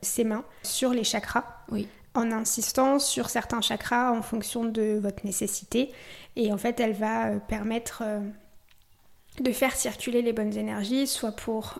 ses 0.01 0.23
mains 0.23 0.45
sur 0.63 0.91
les 0.91 1.03
chakras 1.03 1.43
Oui. 1.69 1.87
en 2.13 2.31
insistant 2.31 2.97
sur 2.99 3.29
certains 3.29 3.61
chakras 3.61 4.11
en 4.11 4.21
fonction 4.21 4.63
de 4.63 4.97
votre 5.01 5.25
nécessité. 5.25 5.91
Et 6.37 6.53
en 6.53 6.57
fait, 6.57 6.79
elle 6.79 6.93
va 6.93 7.31
permettre 7.47 8.03
de 9.41 9.51
faire 9.51 9.75
circuler 9.75 10.21
les 10.21 10.31
bonnes 10.31 10.55
énergies, 10.55 11.07
soit 11.07 11.31
pour 11.33 11.79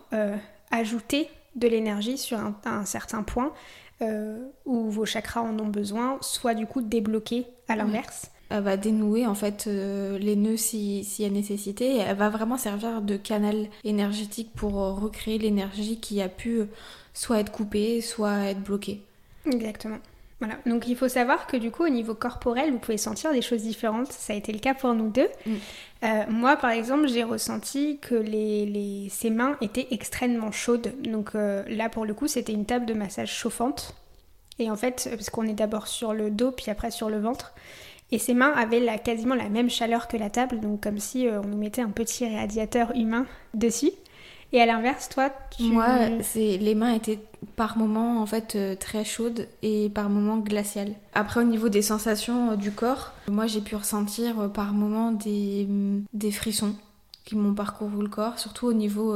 ajouter 0.70 1.30
de 1.58 1.68
l'énergie 1.68 2.18
sur 2.18 2.38
un, 2.38 2.54
un 2.64 2.84
certain 2.84 3.22
point 3.22 3.52
euh, 4.02 4.38
où 4.64 4.90
vos 4.90 5.04
chakras 5.04 5.42
en 5.42 5.58
ont 5.58 5.66
besoin, 5.68 6.18
soit 6.20 6.54
du 6.54 6.66
coup 6.66 6.80
débloquer 6.80 7.46
à 7.68 7.76
l'inverse. 7.76 8.30
Elle 8.50 8.62
va 8.62 8.76
dénouer 8.78 9.26
en 9.26 9.34
fait 9.34 9.66
euh, 9.66 10.16
les 10.18 10.34
nœuds 10.36 10.56
si- 10.56 11.04
s'il 11.04 11.24
y 11.24 11.28
a 11.28 11.30
nécessité. 11.30 11.96
Et 11.96 11.98
elle 11.98 12.16
va 12.16 12.30
vraiment 12.30 12.56
servir 12.56 13.02
de 13.02 13.16
canal 13.16 13.66
énergétique 13.84 14.50
pour 14.54 14.80
euh, 14.80 14.92
recréer 14.92 15.36
l'énergie 15.38 16.00
qui 16.00 16.22
a 16.22 16.28
pu 16.30 16.62
soit 17.12 17.40
être 17.40 17.52
coupée, 17.52 18.00
soit 18.00 18.46
être 18.46 18.62
bloquée. 18.62 19.02
Exactement. 19.44 19.98
Voilà. 20.40 20.54
Donc 20.66 20.86
il 20.86 20.96
faut 20.96 21.08
savoir 21.08 21.48
que 21.48 21.56
du 21.56 21.70
coup 21.72 21.84
au 21.84 21.88
niveau 21.88 22.14
corporel, 22.14 22.70
vous 22.70 22.78
pouvez 22.78 22.96
sentir 22.98 23.32
des 23.32 23.42
choses 23.42 23.62
différentes. 23.62 24.12
Ça 24.12 24.32
a 24.32 24.36
été 24.36 24.52
le 24.52 24.60
cas 24.60 24.74
pour 24.74 24.94
nous 24.94 25.08
deux. 25.10 25.28
Mm. 25.46 25.52
Euh, 26.04 26.22
moi 26.28 26.56
par 26.56 26.70
exemple, 26.70 27.08
j'ai 27.08 27.24
ressenti 27.24 27.98
que 28.00 28.14
les, 28.14 28.64
les- 28.66 29.08
ses 29.10 29.30
mains 29.30 29.56
étaient 29.60 29.88
extrêmement 29.90 30.52
chaudes. 30.52 30.92
Donc 31.02 31.30
euh, 31.34 31.64
là 31.68 31.88
pour 31.88 32.04
le 32.04 32.14
coup, 32.14 32.28
c'était 32.28 32.52
une 32.52 32.66
table 32.66 32.86
de 32.86 32.94
massage 32.94 33.32
chauffante. 33.34 33.94
Et 34.60 34.70
en 34.70 34.76
fait, 34.76 35.08
parce 35.12 35.30
qu'on 35.30 35.46
est 35.46 35.54
d'abord 35.54 35.88
sur 35.88 36.12
le 36.14 36.30
dos 36.30 36.52
puis 36.52 36.70
après 36.70 36.90
sur 36.92 37.10
le 37.10 37.18
ventre. 37.18 37.52
Et 38.10 38.18
ses 38.18 38.32
mains 38.32 38.52
avaient 38.56 38.80
la, 38.80 38.96
quasiment 38.96 39.34
la 39.34 39.48
même 39.50 39.68
chaleur 39.68 40.08
que 40.08 40.16
la 40.16 40.30
table, 40.30 40.60
donc 40.60 40.82
comme 40.82 40.98
si 40.98 41.26
euh, 41.26 41.40
on 41.42 41.46
nous 41.48 41.58
mettait 41.58 41.82
un 41.82 41.90
petit 41.90 42.26
radiateur 42.34 42.92
humain 42.96 43.26
dessus. 43.54 43.90
Et 44.52 44.60
à 44.60 44.66
l'inverse, 44.66 45.08
toi, 45.08 45.30
tu... 45.50 45.64
Moi, 45.64 46.08
les 46.36 46.74
mains 46.74 46.94
étaient 46.94 47.20
par 47.56 47.76
moments 47.76 48.20
en 48.20 48.26
fait 48.26 48.54
euh, 48.56 48.74
très 48.74 49.04
chaudes 49.04 49.46
et 49.62 49.90
par 49.90 50.08
moments 50.08 50.38
glaciales. 50.38 50.94
Après, 51.14 51.40
au 51.40 51.44
niveau 51.44 51.68
des 51.68 51.82
sensations 51.82 52.52
euh, 52.52 52.56
du 52.56 52.72
corps, 52.72 53.12
moi 53.28 53.46
j'ai 53.46 53.60
pu 53.60 53.76
ressentir 53.76 54.40
euh, 54.40 54.48
par 54.48 54.72
moments 54.72 55.12
des, 55.12 55.66
mm, 55.68 56.04
des 56.12 56.30
frissons 56.30 56.74
qui 57.24 57.36
m'ont 57.36 57.54
parcouru 57.54 58.02
le 58.02 58.08
corps, 58.08 58.38
surtout 58.38 58.66
au 58.66 58.72
niveau 58.72 59.14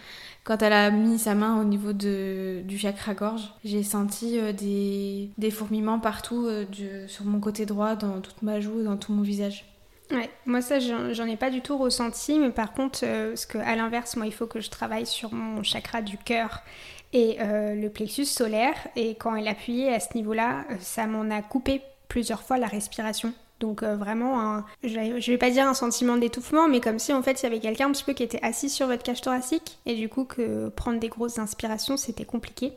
quand 0.44 0.62
elle 0.62 0.72
a 0.72 0.90
mis 0.90 1.18
sa 1.18 1.34
main 1.34 1.60
au 1.60 1.64
niveau 1.64 1.92
de, 1.92 2.62
du 2.64 2.78
chakra 2.78 3.12
gorge. 3.12 3.52
J'ai 3.66 3.82
senti 3.82 4.38
des, 4.54 5.28
des 5.36 5.50
fourmillements 5.50 5.98
partout 5.98 6.48
sur 7.06 7.26
mon 7.26 7.38
côté 7.38 7.66
droit, 7.66 7.96
dans 7.96 8.22
toute 8.22 8.40
ma 8.40 8.60
joue, 8.60 8.82
dans 8.82 8.96
tout 8.96 9.12
mon 9.12 9.20
visage. 9.20 9.66
Ouais, 10.10 10.28
moi 10.46 10.60
ça 10.60 10.78
j'en 10.80 11.26
ai 11.26 11.36
pas 11.36 11.50
du 11.50 11.60
tout 11.60 11.78
ressenti, 11.78 12.38
mais 12.38 12.50
par 12.50 12.72
contre, 12.72 13.00
euh, 13.04 13.28
parce 13.30 13.46
que 13.46 13.58
à 13.58 13.76
l'inverse, 13.76 14.16
moi 14.16 14.26
il 14.26 14.32
faut 14.32 14.46
que 14.46 14.60
je 14.60 14.68
travaille 14.70 15.06
sur 15.06 15.32
mon 15.32 15.62
chakra 15.62 16.02
du 16.02 16.18
cœur 16.18 16.62
et 17.12 17.38
euh, 17.40 17.74
le 17.74 17.90
plexus 17.90 18.24
solaire, 18.24 18.74
et 18.96 19.14
quand 19.16 19.34
elle 19.36 19.48
appuyait 19.48 19.92
à 19.94 20.00
ce 20.00 20.08
niveau-là, 20.14 20.64
euh, 20.70 20.74
ça 20.80 21.06
m'en 21.06 21.30
a 21.30 21.42
coupé 21.42 21.82
plusieurs 22.08 22.42
fois 22.42 22.58
la 22.58 22.66
respiration. 22.66 23.32
Donc 23.60 23.82
euh, 23.82 23.94
vraiment, 23.94 24.40
un, 24.40 24.64
je, 24.82 24.94
vais, 24.94 25.20
je 25.20 25.30
vais 25.32 25.36
pas 25.38 25.50
dire 25.50 25.66
un 25.68 25.74
sentiment 25.74 26.16
d'étouffement, 26.16 26.66
mais 26.66 26.80
comme 26.80 26.98
si 26.98 27.12
en 27.12 27.22
fait 27.22 27.40
il 27.40 27.42
y 27.42 27.46
avait 27.46 27.60
quelqu'un 27.60 27.88
un 27.88 27.92
petit 27.92 28.04
peu 28.04 28.14
qui 28.14 28.22
était 28.22 28.42
assis 28.42 28.70
sur 28.70 28.86
votre 28.86 29.02
cage 29.02 29.20
thoracique, 29.20 29.78
et 29.86 29.94
du 29.96 30.08
coup 30.08 30.24
que 30.24 30.70
prendre 30.70 30.98
des 30.98 31.08
grosses 31.08 31.38
inspirations 31.38 31.96
c'était 31.98 32.24
compliqué. 32.24 32.72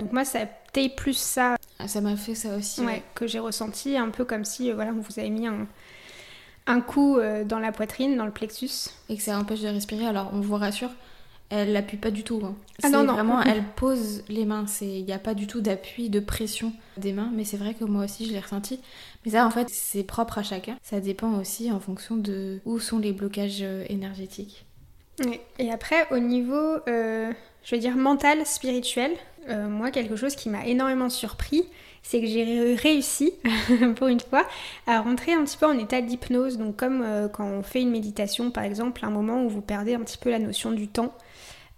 Donc 0.00 0.12
moi 0.12 0.24
ça 0.24 0.40
a 0.40 0.42
été 0.42 0.88
plus 0.88 1.16
ça 1.16 1.56
Ah, 1.78 1.86
Ça 1.88 2.00
m'a 2.00 2.16
fait 2.16 2.34
ça 2.34 2.56
aussi. 2.56 2.80
ouais, 2.82 3.02
que 3.14 3.26
j'ai 3.28 3.38
ressenti, 3.38 3.96
un 3.96 4.10
peu 4.10 4.24
comme 4.24 4.44
si 4.44 4.70
euh, 4.70 4.74
voilà, 4.74 4.90
on 4.90 5.00
vous 5.00 5.18
avait 5.20 5.30
mis 5.30 5.46
un, 5.46 5.68
un 6.66 6.80
coup 6.80 7.18
euh, 7.18 7.44
dans 7.44 7.58
la 7.58 7.72
poitrine, 7.72 8.16
dans 8.16 8.26
le 8.26 8.32
plexus. 8.32 8.90
et 9.08 9.16
que 9.16 9.22
ça 9.22 9.38
empêche 9.38 9.60
de 9.60 9.68
respirer. 9.68 10.06
Alors 10.06 10.30
on 10.32 10.40
vous 10.40 10.54
rassure, 10.56 10.90
elle 11.50 11.72
l'appuie 11.72 11.98
pas 11.98 12.10
du 12.10 12.24
tout. 12.24 12.40
hein. 12.44 12.54
Ah 12.82 12.88
non, 12.88 13.04
non. 13.04 13.12
Vraiment, 13.12 13.42
elle 13.46 13.62
pose 13.76 14.22
les 14.28 14.44
mains. 14.44 14.64
Il 14.80 15.04
n'y 15.04 15.12
a 15.12 15.18
pas 15.18 15.34
du 15.34 15.46
tout 15.46 15.60
d'appui, 15.60 16.08
de 16.10 16.20
pression 16.20 16.72
des 16.96 17.12
mains. 17.12 17.30
Mais 17.34 17.44
c'est 17.44 17.56
vrai 17.58 17.74
que 17.74 17.84
moi 17.84 18.04
aussi 18.04 18.26
je 18.26 18.32
l'ai 18.32 18.40
ressenti. 18.40 18.80
Mais 19.24 19.32
ça 19.32 19.46
en 19.46 19.50
fait 19.50 19.68
c'est 19.70 20.04
propre 20.04 20.38
à 20.38 20.42
chacun. 20.42 20.76
Ça 20.82 21.00
dépend 21.00 21.32
aussi 21.38 21.70
en 21.70 21.80
fonction 21.80 22.16
de 22.16 22.60
où 22.64 22.78
sont 22.78 22.98
les 22.98 23.12
blocages 23.12 23.60
euh, 23.62 23.84
énergétiques. 23.88 24.64
Et 25.60 25.70
après, 25.70 26.08
au 26.10 26.18
niveau, 26.18 26.76
euh, 26.88 27.30
je 27.62 27.70
vais 27.70 27.78
dire 27.80 27.94
mental, 27.94 28.44
spirituel, 28.44 29.12
euh, 29.48 29.68
moi, 29.68 29.92
quelque 29.92 30.16
chose 30.16 30.34
qui 30.34 30.48
m'a 30.48 30.66
énormément 30.66 31.08
surpris, 31.08 31.64
c'est 32.04 32.20
que 32.20 32.26
j'ai 32.26 32.44
ré- 32.44 32.74
réussi, 32.76 33.32
pour 33.96 34.06
une 34.06 34.20
fois, 34.20 34.46
à 34.86 35.00
rentrer 35.00 35.32
un 35.32 35.42
petit 35.44 35.56
peu 35.56 35.66
en 35.66 35.76
état 35.76 36.00
d'hypnose. 36.00 36.58
Donc, 36.58 36.76
comme 36.76 37.02
euh, 37.02 37.28
quand 37.28 37.46
on 37.46 37.62
fait 37.64 37.80
une 37.80 37.90
méditation, 37.90 38.52
par 38.52 38.62
exemple, 38.62 39.04
un 39.04 39.10
moment 39.10 39.42
où 39.42 39.48
vous 39.48 39.62
perdez 39.62 39.94
un 39.94 40.00
petit 40.00 40.18
peu 40.18 40.30
la 40.30 40.38
notion 40.38 40.70
du 40.70 40.86
temps, 40.86 41.14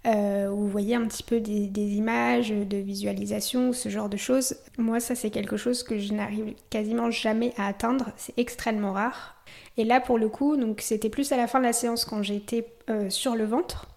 euh, 0.05 0.49
où 0.49 0.57
vous 0.57 0.69
voyez 0.69 0.95
un 0.95 1.05
petit 1.07 1.23
peu 1.23 1.39
des, 1.39 1.95
images 1.95 2.49
de 2.49 2.77
visualisation, 2.77 3.71
ce 3.71 3.89
genre 3.89 4.09
de 4.09 4.17
choses. 4.17 4.55
Moi, 4.77 4.99
ça, 4.99 5.15
c'est 5.15 5.29
quelque 5.29 5.57
chose 5.57 5.81
que 5.81 5.97
je 5.97 6.13
n'arrive 6.13 6.53
quasiment 6.69 7.09
jamais 7.09 7.53
à 7.57 7.67
atteindre. 7.67 8.11
C'est 8.17 8.37
extrêmement 8.37 8.93
rare. 8.93 9.35
Et 9.77 9.85
là, 9.85 10.01
pour 10.01 10.17
le 10.17 10.27
coup, 10.27 10.57
c'était 10.79 11.09
plus 11.09 11.31
à 11.31 11.37
la 11.37 11.47
fin 11.47 11.59
de 11.59 11.65
la 11.65 11.73
séance 11.73 12.03
quand 12.03 12.21
j'étais 12.21 12.67
euh, 12.89 13.09
sur 13.09 13.35
le 13.35 13.45
ventre. 13.45 13.87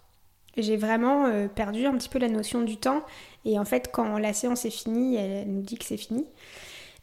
J'ai 0.57 0.77
vraiment 0.77 1.27
euh, 1.27 1.49
perdu 1.49 1.87
un 1.87 1.97
petit 1.97 2.09
peu 2.09 2.19
la 2.19 2.29
notion 2.29 2.63
du 2.63 2.77
temps. 2.77 3.03
Et 3.45 3.59
en 3.59 3.65
fait, 3.65 3.91
quand 3.93 4.19
la 4.19 4.33
séance 4.33 4.65
est 4.65 4.71
finie, 4.71 5.17
elle, 5.17 5.49
nous 5.49 5.63
dit 5.63 5.77
que 5.79 5.85
c'est 5.85 5.97
fini. 5.97 6.27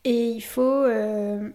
Et 0.04 0.30
il 0.30 0.42
faut. 0.42 0.62
euh, 0.62 1.50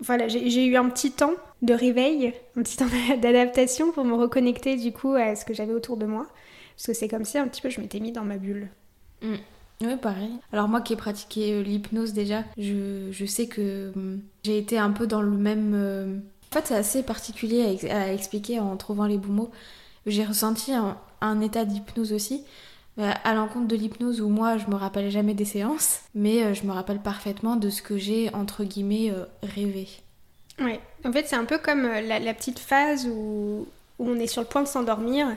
voilà, 0.00 0.28
j'ai 0.28 0.64
eu 0.66 0.76
un 0.76 0.88
petit 0.90 1.10
temps 1.12 1.32
de 1.62 1.74
réveil, 1.74 2.32
un 2.56 2.62
petit 2.62 2.76
temps 2.76 2.86
d'adaptation 3.20 3.92
pour 3.92 4.04
me 4.04 4.14
reconnecter 4.14 4.76
du 4.76 4.92
coup 4.92 5.14
à 5.14 5.34
ce 5.36 5.44
que 5.44 5.54
j'avais 5.54 5.72
autour 5.74 5.96
de 5.96 6.06
moi. 6.06 6.26
Parce 6.76 6.86
que 6.86 6.92
c'est 6.94 7.08
comme 7.08 7.24
si 7.24 7.38
un 7.38 7.48
petit 7.48 7.60
peu 7.60 7.70
je 7.70 7.80
m'étais 7.80 8.00
mis 8.00 8.12
dans 8.12 8.24
ma 8.24 8.36
bulle. 8.38 8.68
Oui, 9.80 9.96
pareil. 9.96 10.30
Alors 10.52 10.68
moi 10.68 10.80
qui 10.80 10.92
ai 10.94 10.96
pratiqué 10.96 11.54
euh, 11.54 11.62
l'hypnose 11.62 12.12
déjà, 12.12 12.44
je, 12.56 13.10
je 13.12 13.24
sais 13.26 13.46
que 13.46 13.92
hum, 13.94 14.20
j'ai 14.44 14.58
été 14.58 14.78
un 14.78 14.90
peu 14.90 15.06
dans 15.06 15.22
le 15.22 15.30
même... 15.30 16.22
En 16.50 16.54
fait, 16.54 16.66
c'est 16.66 16.74
assez 16.74 17.02
particulier 17.02 17.78
à, 17.90 18.02
à 18.02 18.12
expliquer 18.12 18.58
en 18.58 18.76
trouvant 18.76 19.06
les 19.06 19.18
bons 19.18 19.32
mots. 19.32 19.50
J'ai 20.06 20.24
ressenti 20.24 20.72
un, 20.72 20.98
un 21.20 21.40
état 21.40 21.64
d'hypnose 21.64 22.12
aussi, 22.12 22.44
euh, 22.98 23.12
à 23.24 23.34
l'encontre 23.34 23.68
de 23.68 23.76
l'hypnose 23.76 24.20
où 24.20 24.28
moi 24.28 24.58
je 24.58 24.66
me 24.68 24.74
rappelle 24.74 25.10
jamais 25.10 25.34
des 25.34 25.44
séances, 25.44 26.00
mais 26.14 26.42
euh, 26.42 26.54
je 26.54 26.64
me 26.66 26.72
rappelle 26.72 27.00
parfaitement 27.00 27.56
de 27.56 27.70
ce 27.70 27.82
que 27.82 27.96
j'ai 27.96 28.32
entre 28.34 28.64
guillemets 28.64 29.10
euh, 29.10 29.24
rêvé. 29.42 29.88
Ouais, 30.60 30.80
en 31.04 31.12
fait, 31.12 31.26
c'est 31.28 31.36
un 31.36 31.44
peu 31.44 31.58
comme 31.58 31.82
la, 31.82 32.18
la 32.18 32.34
petite 32.34 32.58
phase 32.58 33.06
où, 33.06 33.68
où 33.98 34.08
on 34.10 34.16
est 34.18 34.26
sur 34.26 34.42
le 34.42 34.48
point 34.48 34.62
de 34.62 34.68
s'endormir. 34.68 35.36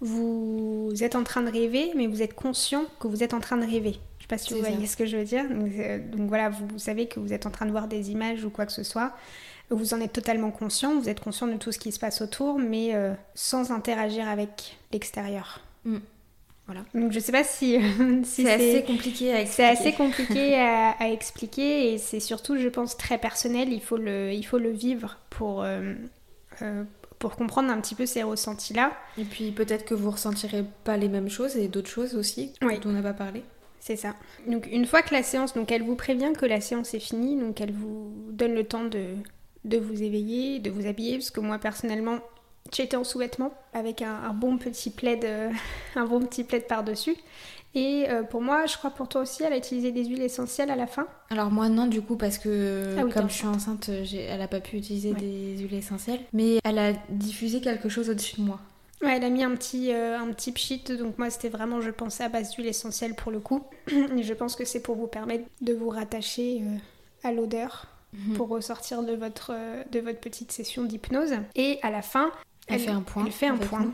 Vous 0.00 0.92
êtes 1.00 1.14
en 1.14 1.24
train 1.24 1.42
de 1.42 1.50
rêver, 1.50 1.92
mais 1.94 2.06
vous 2.06 2.22
êtes 2.22 2.34
conscient 2.34 2.84
que 3.00 3.06
vous 3.08 3.22
êtes 3.22 3.34
en 3.34 3.40
train 3.40 3.56
de 3.58 3.66
rêver. 3.66 4.00
Je 4.18 4.24
sais 4.24 4.28
pas 4.28 4.38
si 4.38 4.54
vous 4.54 4.60
ça. 4.62 4.70
voyez 4.70 4.86
ce 4.86 4.96
que 4.96 5.06
je 5.06 5.16
veux 5.16 5.24
dire. 5.24 5.48
Donc, 5.48 5.72
euh, 5.78 5.98
donc 6.10 6.28
voilà, 6.28 6.48
vous, 6.50 6.66
vous 6.68 6.78
savez 6.78 7.06
que 7.08 7.20
vous 7.20 7.32
êtes 7.32 7.46
en 7.46 7.50
train 7.50 7.66
de 7.66 7.70
voir 7.70 7.88
des 7.88 8.10
images 8.10 8.44
ou 8.44 8.50
quoi 8.50 8.66
que 8.66 8.72
ce 8.72 8.82
soit. 8.82 9.12
Vous 9.70 9.94
en 9.94 10.00
êtes 10.00 10.12
totalement 10.12 10.50
conscient, 10.50 10.98
vous 10.98 11.08
êtes 11.08 11.20
conscient 11.20 11.46
de 11.46 11.54
tout 11.56 11.70
ce 11.72 11.78
qui 11.78 11.92
se 11.92 11.98
passe 11.98 12.20
autour, 12.22 12.58
mais 12.58 12.94
euh, 12.94 13.12
sans 13.34 13.70
interagir 13.70 14.28
avec 14.28 14.76
l'extérieur. 14.92 15.60
Mm. 15.84 15.98
Voilà. 16.66 16.84
Donc 16.94 17.10
je 17.12 17.18
sais 17.18 17.32
pas 17.32 17.42
si, 17.44 17.78
si 18.24 18.42
C'est 18.44 18.52
assez 18.52 18.84
compliqué 18.84 19.32
à 19.32 19.44
c'est 19.46 19.62
expliquer. 19.64 19.68
assez 19.68 19.92
compliqué 19.92 20.54
à, 20.60 20.90
à 20.90 21.08
expliquer 21.08 21.92
et 21.92 21.98
c'est 21.98 22.20
surtout, 22.20 22.56
je 22.58 22.68
pense, 22.68 22.96
très 22.96 23.18
personnel. 23.18 23.72
Il 23.72 23.82
faut 23.82 23.96
le, 23.96 24.32
il 24.32 24.44
faut 24.44 24.58
le 24.58 24.70
vivre 24.70 25.18
pour, 25.30 25.62
euh, 25.62 25.94
euh, 26.62 26.84
pour 27.18 27.34
comprendre 27.36 27.70
un 27.70 27.80
petit 27.80 27.94
peu 27.96 28.06
ces 28.06 28.22
ressentis-là. 28.22 28.92
Et 29.18 29.24
puis 29.24 29.50
peut-être 29.50 29.84
que 29.84 29.94
vous 29.94 30.10
ressentirez 30.10 30.64
pas 30.84 30.96
les 30.96 31.08
mêmes 31.08 31.28
choses 31.28 31.56
et 31.56 31.66
d'autres 31.68 31.90
choses 31.90 32.14
aussi 32.14 32.52
dont 32.60 32.68
on 32.84 32.92
n'a 32.92 33.02
pas 33.02 33.14
parlé. 33.14 33.42
C'est 33.80 33.96
ça. 33.96 34.14
Donc 34.46 34.68
une 34.70 34.86
fois 34.86 35.02
que 35.02 35.12
la 35.14 35.22
séance, 35.22 35.54
donc 35.54 35.72
elle 35.72 35.82
vous 35.82 35.96
prévient 35.96 36.32
que 36.38 36.46
la 36.46 36.60
séance 36.60 36.94
est 36.94 37.00
finie, 37.00 37.36
donc 37.36 37.60
elle 37.60 37.72
vous 37.72 38.12
donne 38.30 38.54
le 38.54 38.64
temps 38.64 38.84
de, 38.84 39.14
de 39.64 39.78
vous 39.78 40.02
éveiller, 40.02 40.58
de 40.58 40.70
vous 40.70 40.86
habiller, 40.86 41.18
parce 41.18 41.30
que 41.30 41.40
moi 41.40 41.58
personnellement, 41.58 42.18
j'étais 42.72 42.96
en 42.96 43.04
sous-vêtements 43.04 43.52
avec 43.72 44.02
un, 44.02 44.32
bon 44.32 44.58
petit 44.58 44.90
plaid, 44.90 45.24
euh, 45.24 45.50
un 45.96 46.06
bon 46.06 46.20
petit 46.20 46.44
plaid 46.44 46.66
par-dessus. 46.66 47.16
Et 47.74 48.06
euh, 48.08 48.24
pour 48.24 48.42
moi, 48.42 48.66
je 48.66 48.76
crois 48.76 48.90
pour 48.90 49.08
toi 49.08 49.20
aussi, 49.20 49.44
elle 49.44 49.52
a 49.52 49.56
utilisé 49.56 49.92
des 49.92 50.04
huiles 50.04 50.22
essentielles 50.22 50.70
à 50.70 50.76
la 50.76 50.88
fin. 50.88 51.06
Alors 51.30 51.52
moi 51.52 51.68
non 51.68 51.86
du 51.86 52.02
coup 52.02 52.16
parce 52.16 52.36
que 52.36 52.96
ah 52.98 53.04
comme 53.04 53.28
je 53.28 53.34
suis 53.34 53.46
enceinte, 53.46 53.88
elle 53.88 54.40
a 54.40 54.48
pas 54.48 54.58
pu 54.58 54.76
utiliser 54.76 55.12
des 55.12 55.56
huiles 55.58 55.74
essentielles, 55.74 56.20
mais 56.32 56.58
elle 56.64 56.78
a 56.78 56.92
diffusé 57.10 57.60
quelque 57.60 57.88
chose 57.88 58.10
au-dessus 58.10 58.40
de 58.40 58.42
moi. 58.42 58.58
Ouais, 59.02 59.16
elle 59.16 59.24
a 59.24 59.30
mis 59.30 59.44
un 59.44 59.54
petit, 59.54 59.92
euh, 59.92 60.18
un 60.18 60.30
petit 60.32 60.52
pchit, 60.52 60.82
donc 60.98 61.16
moi 61.16 61.30
c'était 61.30 61.48
vraiment, 61.48 61.80
je 61.80 61.90
pensais 61.90 62.24
à 62.24 62.28
base 62.28 62.50
d'huile 62.50 62.66
essentielle 62.66 63.14
pour 63.14 63.30
le 63.30 63.38
coup. 63.38 63.62
Et 64.16 64.22
je 64.22 64.34
pense 64.34 64.56
que 64.56 64.64
c'est 64.64 64.82
pour 64.82 64.96
vous 64.96 65.06
permettre 65.06 65.44
de 65.60 65.72
vous 65.72 65.88
rattacher 65.88 66.62
à 67.22 67.32
l'odeur 67.32 67.86
mhm. 68.12 68.34
pour 68.36 68.48
ressortir 68.48 69.02
de 69.02 69.14
votre, 69.14 69.52
de 69.90 70.00
votre 70.00 70.20
petite 70.20 70.52
session 70.52 70.84
d'hypnose. 70.84 71.32
Et 71.54 71.78
à 71.82 71.90
la 71.90 72.02
fin, 72.02 72.30
elle, 72.66 72.80
fait 72.80 72.90
un 72.90 73.02
point. 73.02 73.24
Elle 73.26 73.32
fait 73.32 73.46
un 73.46 73.56
point. 73.56 73.90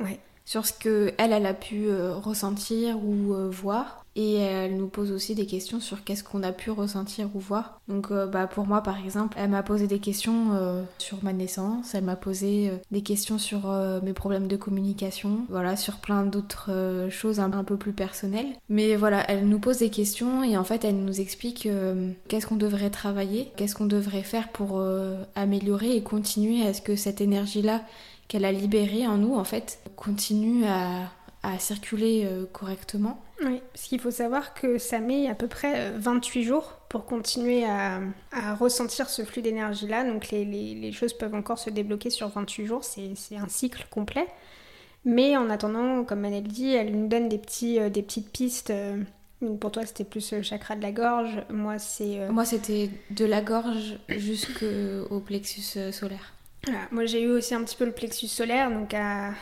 Ouais. 0.00 0.18
Sur 0.44 0.66
ce 0.66 0.72
que 0.72 1.12
elle, 1.18 1.32
elle 1.32 1.46
a 1.46 1.54
pu 1.54 1.86
euh, 1.86 2.14
ressentir 2.14 3.02
ou 3.04 3.34
euh, 3.34 3.48
voir. 3.48 4.01
Et 4.14 4.34
elle 4.34 4.76
nous 4.76 4.88
pose 4.88 5.10
aussi 5.10 5.34
des 5.34 5.46
questions 5.46 5.80
sur 5.80 6.04
qu'est-ce 6.04 6.22
qu'on 6.22 6.42
a 6.42 6.52
pu 6.52 6.70
ressentir 6.70 7.28
ou 7.34 7.40
voir. 7.40 7.80
Donc 7.88 8.10
euh, 8.10 8.26
bah, 8.26 8.46
pour 8.46 8.66
moi 8.66 8.82
par 8.82 9.02
exemple, 9.02 9.36
elle 9.40 9.50
m'a 9.50 9.62
posé 9.62 9.86
des 9.86 9.98
questions 9.98 10.82
sur 10.98 11.22
ma 11.22 11.32
naissance, 11.32 11.94
elle 11.94 12.04
m'a 12.04 12.16
posé 12.16 12.70
des 12.90 13.02
questions 13.02 13.38
sur 13.38 13.72
mes 14.02 14.12
problèmes 14.12 14.48
de 14.48 14.56
communication, 14.56 15.40
voilà, 15.48 15.76
sur 15.76 15.96
plein 15.96 16.24
d'autres 16.24 17.08
choses 17.10 17.40
un, 17.40 17.50
peu 17.64 17.76
plus 17.76 17.92
personnelles. 17.92 18.48
Mais 18.68 18.96
voilà, 18.96 19.28
elle 19.30 19.48
nous 19.48 19.58
pose 19.58 19.78
des 19.78 19.90
questions 19.90 20.42
et 20.42 20.56
en 20.56 20.64
fait 20.64 20.84
elle 20.84 21.04
nous 21.04 21.20
explique 21.20 21.68
qu'est-ce 22.28 22.46
qu'on 22.46 22.56
devrait 22.56 22.90
travailler, 22.90 23.50
qu'est-ce 23.56 23.74
qu'on 23.74 23.86
devrait 23.86 24.22
faire 24.22 24.48
pour 24.48 24.82
améliorer 25.34 25.96
et 25.96 26.02
continuer 26.02 26.66
à 26.66 26.74
ce 26.74 26.82
que 26.82 26.96
cette 26.96 27.20
énergie-là 27.20 27.82
qu'elle 28.32 28.44
a 28.46 28.52
libérée 28.52 29.06
en 29.06 29.18
nous, 29.18 29.34
en 29.34 29.44
fait, 29.44 29.78
continue 29.94 30.64
à, 30.64 31.10
circuler 31.58 32.24
euh, 32.24 32.46
correctement. 32.52 33.22
Oui, 33.44 33.60
parce 33.72 33.86
qu'il 33.86 34.00
faut 34.00 34.10
savoir 34.10 34.54
que 34.54 34.78
ça 34.78 35.00
met 35.00 35.28
à 35.28 35.34
peu 35.34 35.48
près 35.48 35.90
28 35.90 36.40
euh, 36.40 36.44
jours 36.44 36.78
pour 36.88 37.04
continuer 37.04 37.64
à, 37.64 38.00
ressentir 38.58 39.08
ce 39.08 39.22
flux 39.22 39.42
d'énergie-là. 39.42 40.04
Donc 40.04 40.30
les, 40.30 40.92
choses 40.92 41.12
peuvent 41.12 41.34
encore 41.34 41.58
se 41.58 41.70
débloquer 41.70 42.10
sur 42.10 42.28
28 42.28 42.66
jours, 42.66 42.84
c'est 42.84 43.36
un 43.36 43.48
cycle 43.48 43.86
complet. 43.90 44.26
Mais 45.04 45.36
en 45.36 45.50
attendant, 45.50 46.04
comme 46.04 46.20
Manel 46.20 46.44
dit, 46.44 46.74
elle 46.74 46.92
nous 46.96 47.08
donne 47.08 47.28
des, 47.28 47.38
petits, 47.38 47.80
euh, 47.80 47.88
des 47.88 48.02
petites 48.02 48.30
pistes. 48.30 48.72
pour 49.60 49.72
toi, 49.72 49.84
c'était 49.84 50.04
plus 50.04 50.32
le 50.32 50.42
chakra 50.42 50.76
de 50.76 50.82
la 50.82 50.92
gorge. 50.92 51.42
Moi, 51.50 51.78
c'est. 51.78 52.28
Moi, 52.30 52.44
c'était 52.44 52.90
de 53.10 53.24
la 53.24 53.40
gorge 53.40 53.98
jusqu'au 54.08 55.18
plexus 55.20 55.92
solaire. 55.92 56.34
Moi 56.92 57.06
j'ai 57.06 57.22
eu 57.22 57.30
aussi 57.30 57.56
un 57.56 57.64
petit 57.64 57.74
peu 57.74 57.84
le 57.84 57.90
plexus 57.90 58.28
solaire, 58.28 58.70
donc 58.70 58.94
à, 58.94 59.32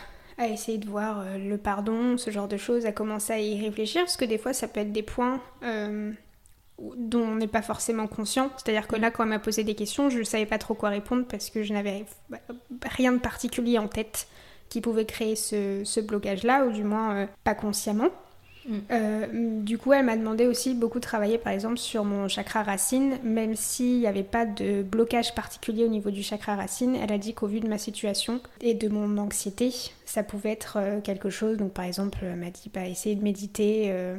essayer 0.46 0.78
de 0.78 0.88
voir 0.88 1.20
euh, 1.20 1.38
le 1.38 1.58
pardon, 1.58 2.16
ce 2.16 2.30
genre 2.30 2.48
de 2.48 2.56
choses, 2.56 2.86
à 2.86 2.92
commencer 2.92 3.32
à 3.32 3.40
y 3.40 3.60
réfléchir, 3.60 4.02
parce 4.02 4.16
que 4.16 4.24
des 4.24 4.38
fois 4.38 4.52
ça 4.52 4.68
peut 4.68 4.80
être 4.80 4.92
des 4.92 5.02
points 5.02 5.40
euh, 5.62 6.12
dont 6.96 7.22
on 7.22 7.34
n'est 7.36 7.46
pas 7.46 7.62
forcément 7.62 8.06
conscient. 8.06 8.50
C'est-à-dire 8.56 8.88
que 8.88 8.96
là, 8.96 9.10
quand 9.10 9.24
elle 9.24 9.28
m'a 9.30 9.38
posé 9.38 9.64
des 9.64 9.74
questions, 9.74 10.10
je 10.10 10.18
ne 10.18 10.24
savais 10.24 10.46
pas 10.46 10.58
trop 10.58 10.74
quoi 10.74 10.88
répondre 10.88 11.24
parce 11.28 11.50
que 11.50 11.62
je 11.62 11.72
n'avais 11.72 12.04
rien 12.82 13.12
de 13.12 13.18
particulier 13.18 13.78
en 13.78 13.88
tête 13.88 14.28
qui 14.68 14.80
pouvait 14.80 15.04
créer 15.04 15.36
ce, 15.36 16.00
blocage-là, 16.00 16.64
ou 16.64 16.72
du 16.72 16.84
moins 16.84 17.16
euh, 17.16 17.26
pas 17.44 17.54
consciemment. 17.54 18.08
Mm. 18.70 18.78
Euh, 18.92 19.26
du 19.62 19.76
coup, 19.76 19.92
elle 19.92 20.04
m'a 20.04 20.16
demandé 20.16 20.46
aussi 20.46 20.74
beaucoup 20.74 20.98
de 20.98 21.04
travailler, 21.04 21.38
par 21.38 21.52
exemple, 21.52 21.78
sur 21.78 22.04
mon 22.04 22.28
chakra 22.28 22.62
racine, 22.62 23.18
même 23.24 23.56
s'il 23.56 23.98
n'y 23.98 24.06
avait 24.06 24.22
pas 24.22 24.46
de 24.46 24.82
blocage 24.82 25.34
particulier 25.34 25.84
au 25.84 25.88
niveau 25.88 26.10
du 26.10 26.22
chakra 26.22 26.54
racine. 26.54 26.96
Elle 26.96 27.12
a 27.12 27.18
dit 27.18 27.34
qu'au 27.34 27.48
vu 27.48 27.60
de 27.60 27.68
ma 27.68 27.78
situation 27.78 28.40
et 28.60 28.74
de 28.74 28.88
mon 28.88 29.18
anxiété, 29.18 29.72
ça 30.04 30.22
pouvait 30.22 30.52
être 30.52 30.78
euh, 30.78 31.00
quelque 31.00 31.30
chose. 31.30 31.56
Donc, 31.56 31.72
par 31.72 31.84
exemple, 31.84 32.18
elle 32.22 32.36
m'a 32.36 32.50
dit, 32.50 32.70
bah, 32.72 32.82
de 32.82 33.22
méditer. 33.22 33.86
Euh, 33.88 34.16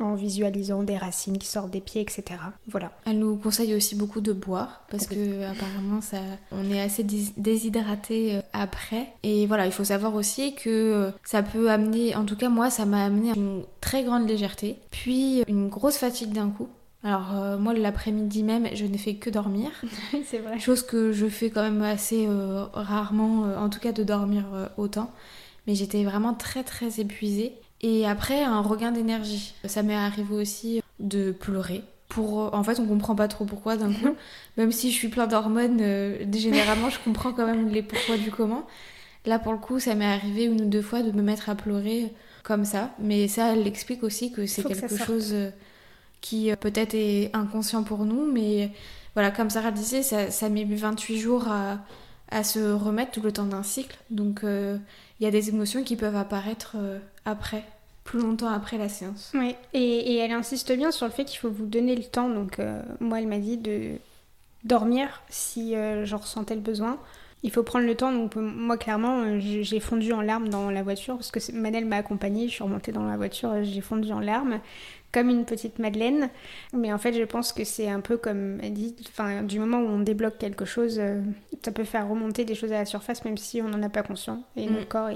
en 0.00 0.14
visualisant 0.14 0.82
des 0.82 0.96
racines 0.96 1.38
qui 1.38 1.46
sortent 1.46 1.70
des 1.70 1.80
pieds, 1.80 2.00
etc. 2.00 2.24
Voilà. 2.68 2.92
Elle 3.04 3.18
nous 3.18 3.36
conseille 3.36 3.74
aussi 3.74 3.94
beaucoup 3.94 4.20
de 4.20 4.32
boire 4.32 4.82
parce 4.90 5.06
que 5.06 5.44
apparemment 5.44 6.00
ça, 6.00 6.18
on 6.52 6.70
est 6.70 6.80
assez 6.80 7.04
déshydraté 7.36 8.36
euh, 8.36 8.40
après. 8.52 9.08
Et 9.22 9.46
voilà, 9.46 9.66
il 9.66 9.72
faut 9.72 9.84
savoir 9.84 10.14
aussi 10.14 10.54
que 10.54 10.68
euh, 10.68 11.10
ça 11.24 11.42
peut 11.42 11.70
amener, 11.70 12.14
en 12.14 12.24
tout 12.24 12.36
cas 12.36 12.48
moi, 12.48 12.70
ça 12.70 12.86
m'a 12.86 13.04
amené 13.04 13.32
une 13.34 13.62
très 13.80 14.04
grande 14.04 14.28
légèreté, 14.28 14.78
puis 14.90 15.42
une 15.48 15.68
grosse 15.68 15.96
fatigue 15.96 16.32
d'un 16.32 16.50
coup. 16.50 16.68
Alors 17.04 17.36
euh, 17.36 17.58
moi 17.58 17.74
l'après-midi 17.74 18.42
même, 18.42 18.68
je 18.74 18.84
n'ai 18.84 18.98
fait 18.98 19.14
que 19.14 19.30
dormir. 19.30 19.70
c'est 20.26 20.38
vrai. 20.38 20.58
Chose 20.58 20.82
que 20.82 21.12
je 21.12 21.26
fais 21.26 21.50
quand 21.50 21.62
même 21.62 21.82
assez 21.82 22.28
rarement, 22.72 23.42
en 23.56 23.68
tout 23.68 23.80
cas 23.80 23.92
de 23.92 24.04
dormir 24.04 24.44
autant. 24.76 25.10
Mais 25.66 25.74
j'étais 25.74 26.02
vraiment 26.04 26.34
très 26.34 26.62
très 26.64 27.00
épuisée. 27.00 27.52
Et 27.80 28.06
après, 28.06 28.42
un 28.42 28.60
regain 28.60 28.90
d'énergie. 28.90 29.54
Ça 29.64 29.82
m'est 29.82 29.94
arrivé 29.94 30.34
aussi 30.34 30.82
de 30.98 31.32
pleurer. 31.32 31.82
Pour, 32.08 32.54
en 32.54 32.64
fait, 32.64 32.80
on 32.80 32.86
comprend 32.86 33.14
pas 33.14 33.28
trop 33.28 33.44
pourquoi 33.44 33.76
d'un 33.76 33.92
coup. 33.92 34.16
même 34.56 34.72
si 34.72 34.90
je 34.90 34.96
suis 34.96 35.08
plein 35.08 35.26
d'hormones, 35.26 35.78
euh, 35.80 36.24
généralement, 36.32 36.90
je 36.90 36.98
comprends 36.98 37.32
quand 37.32 37.46
même 37.46 37.68
les 37.68 37.82
pourquoi 37.82 38.16
du 38.16 38.30
comment. 38.30 38.66
Là, 39.26 39.38
pour 39.38 39.52
le 39.52 39.58
coup, 39.58 39.78
ça 39.78 39.94
m'est 39.94 40.06
arrivé 40.06 40.44
une 40.44 40.62
ou 40.62 40.64
deux 40.64 40.82
fois 40.82 41.02
de 41.02 41.12
me 41.12 41.22
mettre 41.22 41.50
à 41.50 41.54
pleurer 41.54 42.12
comme 42.42 42.64
ça. 42.64 42.94
Mais 42.98 43.28
ça, 43.28 43.52
elle 43.52 43.66
explique 43.66 44.02
aussi 44.02 44.32
que 44.32 44.46
c'est 44.46 44.64
quelque 44.64 44.96
chose 44.96 45.30
euh, 45.32 45.50
qui 46.20 46.50
euh, 46.50 46.56
peut-être 46.56 46.94
est 46.94 47.30
inconscient 47.34 47.84
pour 47.84 48.04
nous. 48.04 48.24
Mais 48.32 48.72
voilà, 49.14 49.30
comme 49.30 49.50
Sarah 49.50 49.70
disait, 49.70 50.02
ça, 50.02 50.30
ça 50.30 50.48
met 50.48 50.64
28 50.64 51.18
jours 51.18 51.46
à, 51.46 51.78
à 52.30 52.42
se 52.42 52.72
remettre 52.72 53.12
tout 53.12 53.22
le 53.22 53.30
temps 53.30 53.46
d'un 53.46 53.62
cycle. 53.62 53.98
Donc 54.10 54.40
il 54.44 55.24
y 55.24 55.26
a 55.26 55.30
des 55.30 55.48
émotions 55.50 55.82
qui 55.84 55.96
peuvent 55.96 56.16
apparaître 56.16 56.76
après, 57.28 57.64
plus 58.04 58.20
longtemps 58.20 58.48
après 58.48 58.78
la 58.78 58.88
séance. 58.88 59.32
Oui, 59.34 59.54
et, 59.74 60.16
elle 60.16 60.32
insiste 60.32 60.72
bien 60.72 60.90
sur 60.90 61.06
le 61.06 61.12
fait 61.12 61.24
qu'il 61.24 61.38
faut 61.38 61.50
vous 61.50 61.66
donner 61.66 61.94
le 61.94 62.04
temps. 62.04 62.28
Donc, 62.28 62.58
euh, 62.58 62.82
moi, 63.00 63.20
elle 63.20 63.28
m'a 63.28 63.38
dit 63.38 63.58
de 63.58 63.96
dormir 64.64 65.22
si 65.28 65.76
euh, 65.76 66.06
j'en 66.06 66.16
ressentais 66.16 66.54
le 66.54 66.60
besoin. 66.60 66.98
Il 67.42 67.50
faut 67.52 67.62
prendre 67.62 67.86
le 67.86 67.94
temps. 67.94 68.10
Donc, 68.10 68.34
moi, 68.36 68.78
clairement, 68.78 69.20
euh, 69.20 69.38
j'ai 69.40 69.78
fondu 69.78 70.12
en 70.12 70.22
larmes 70.22 70.48
dans 70.48 70.70
la 70.70 70.82
voiture 70.82 71.16
parce 71.16 71.30
que 71.30 71.52
Manel 71.52 71.84
m'a 71.84 71.96
accompagnée. 71.96 72.48
Je 72.48 72.54
suis 72.54 72.64
remontée 72.64 72.92
dans 72.92 73.04
la 73.04 73.16
voiture, 73.16 73.62
j'ai 73.62 73.80
fondu 73.82 74.10
en 74.10 74.20
larmes 74.20 74.60
comme 75.12 75.28
une 75.28 75.44
petite 75.44 75.78
Madeleine. 75.78 76.30
Mais 76.72 76.92
en 76.92 76.98
fait, 76.98 77.12
je 77.12 77.24
pense 77.24 77.52
que 77.52 77.64
c'est 77.64 77.88
un 77.88 78.00
peu 78.00 78.16
comme 78.16 78.58
elle 78.62 78.72
dit, 78.72 78.96
enfin, 79.08 79.42
du 79.42 79.58
moment 79.58 79.80
où 79.80 79.86
on 79.86 80.00
débloque 80.00 80.38
quelque 80.38 80.64
chose, 80.64 81.00
ça 81.62 81.72
peut 81.72 81.84
faire 81.84 82.08
remonter 82.08 82.44
des 82.44 82.54
choses 82.54 82.72
à 82.72 82.78
la 82.78 82.84
surface, 82.86 83.24
même 83.24 83.36
si 83.36 83.62
on 83.62 83.68
n'en 83.68 83.82
a 83.82 83.88
pas 83.88 84.02
conscience. 84.02 84.42
Et 84.56 84.66
mm. 84.66 84.72
notre 84.72 84.88
corps, 84.88 85.10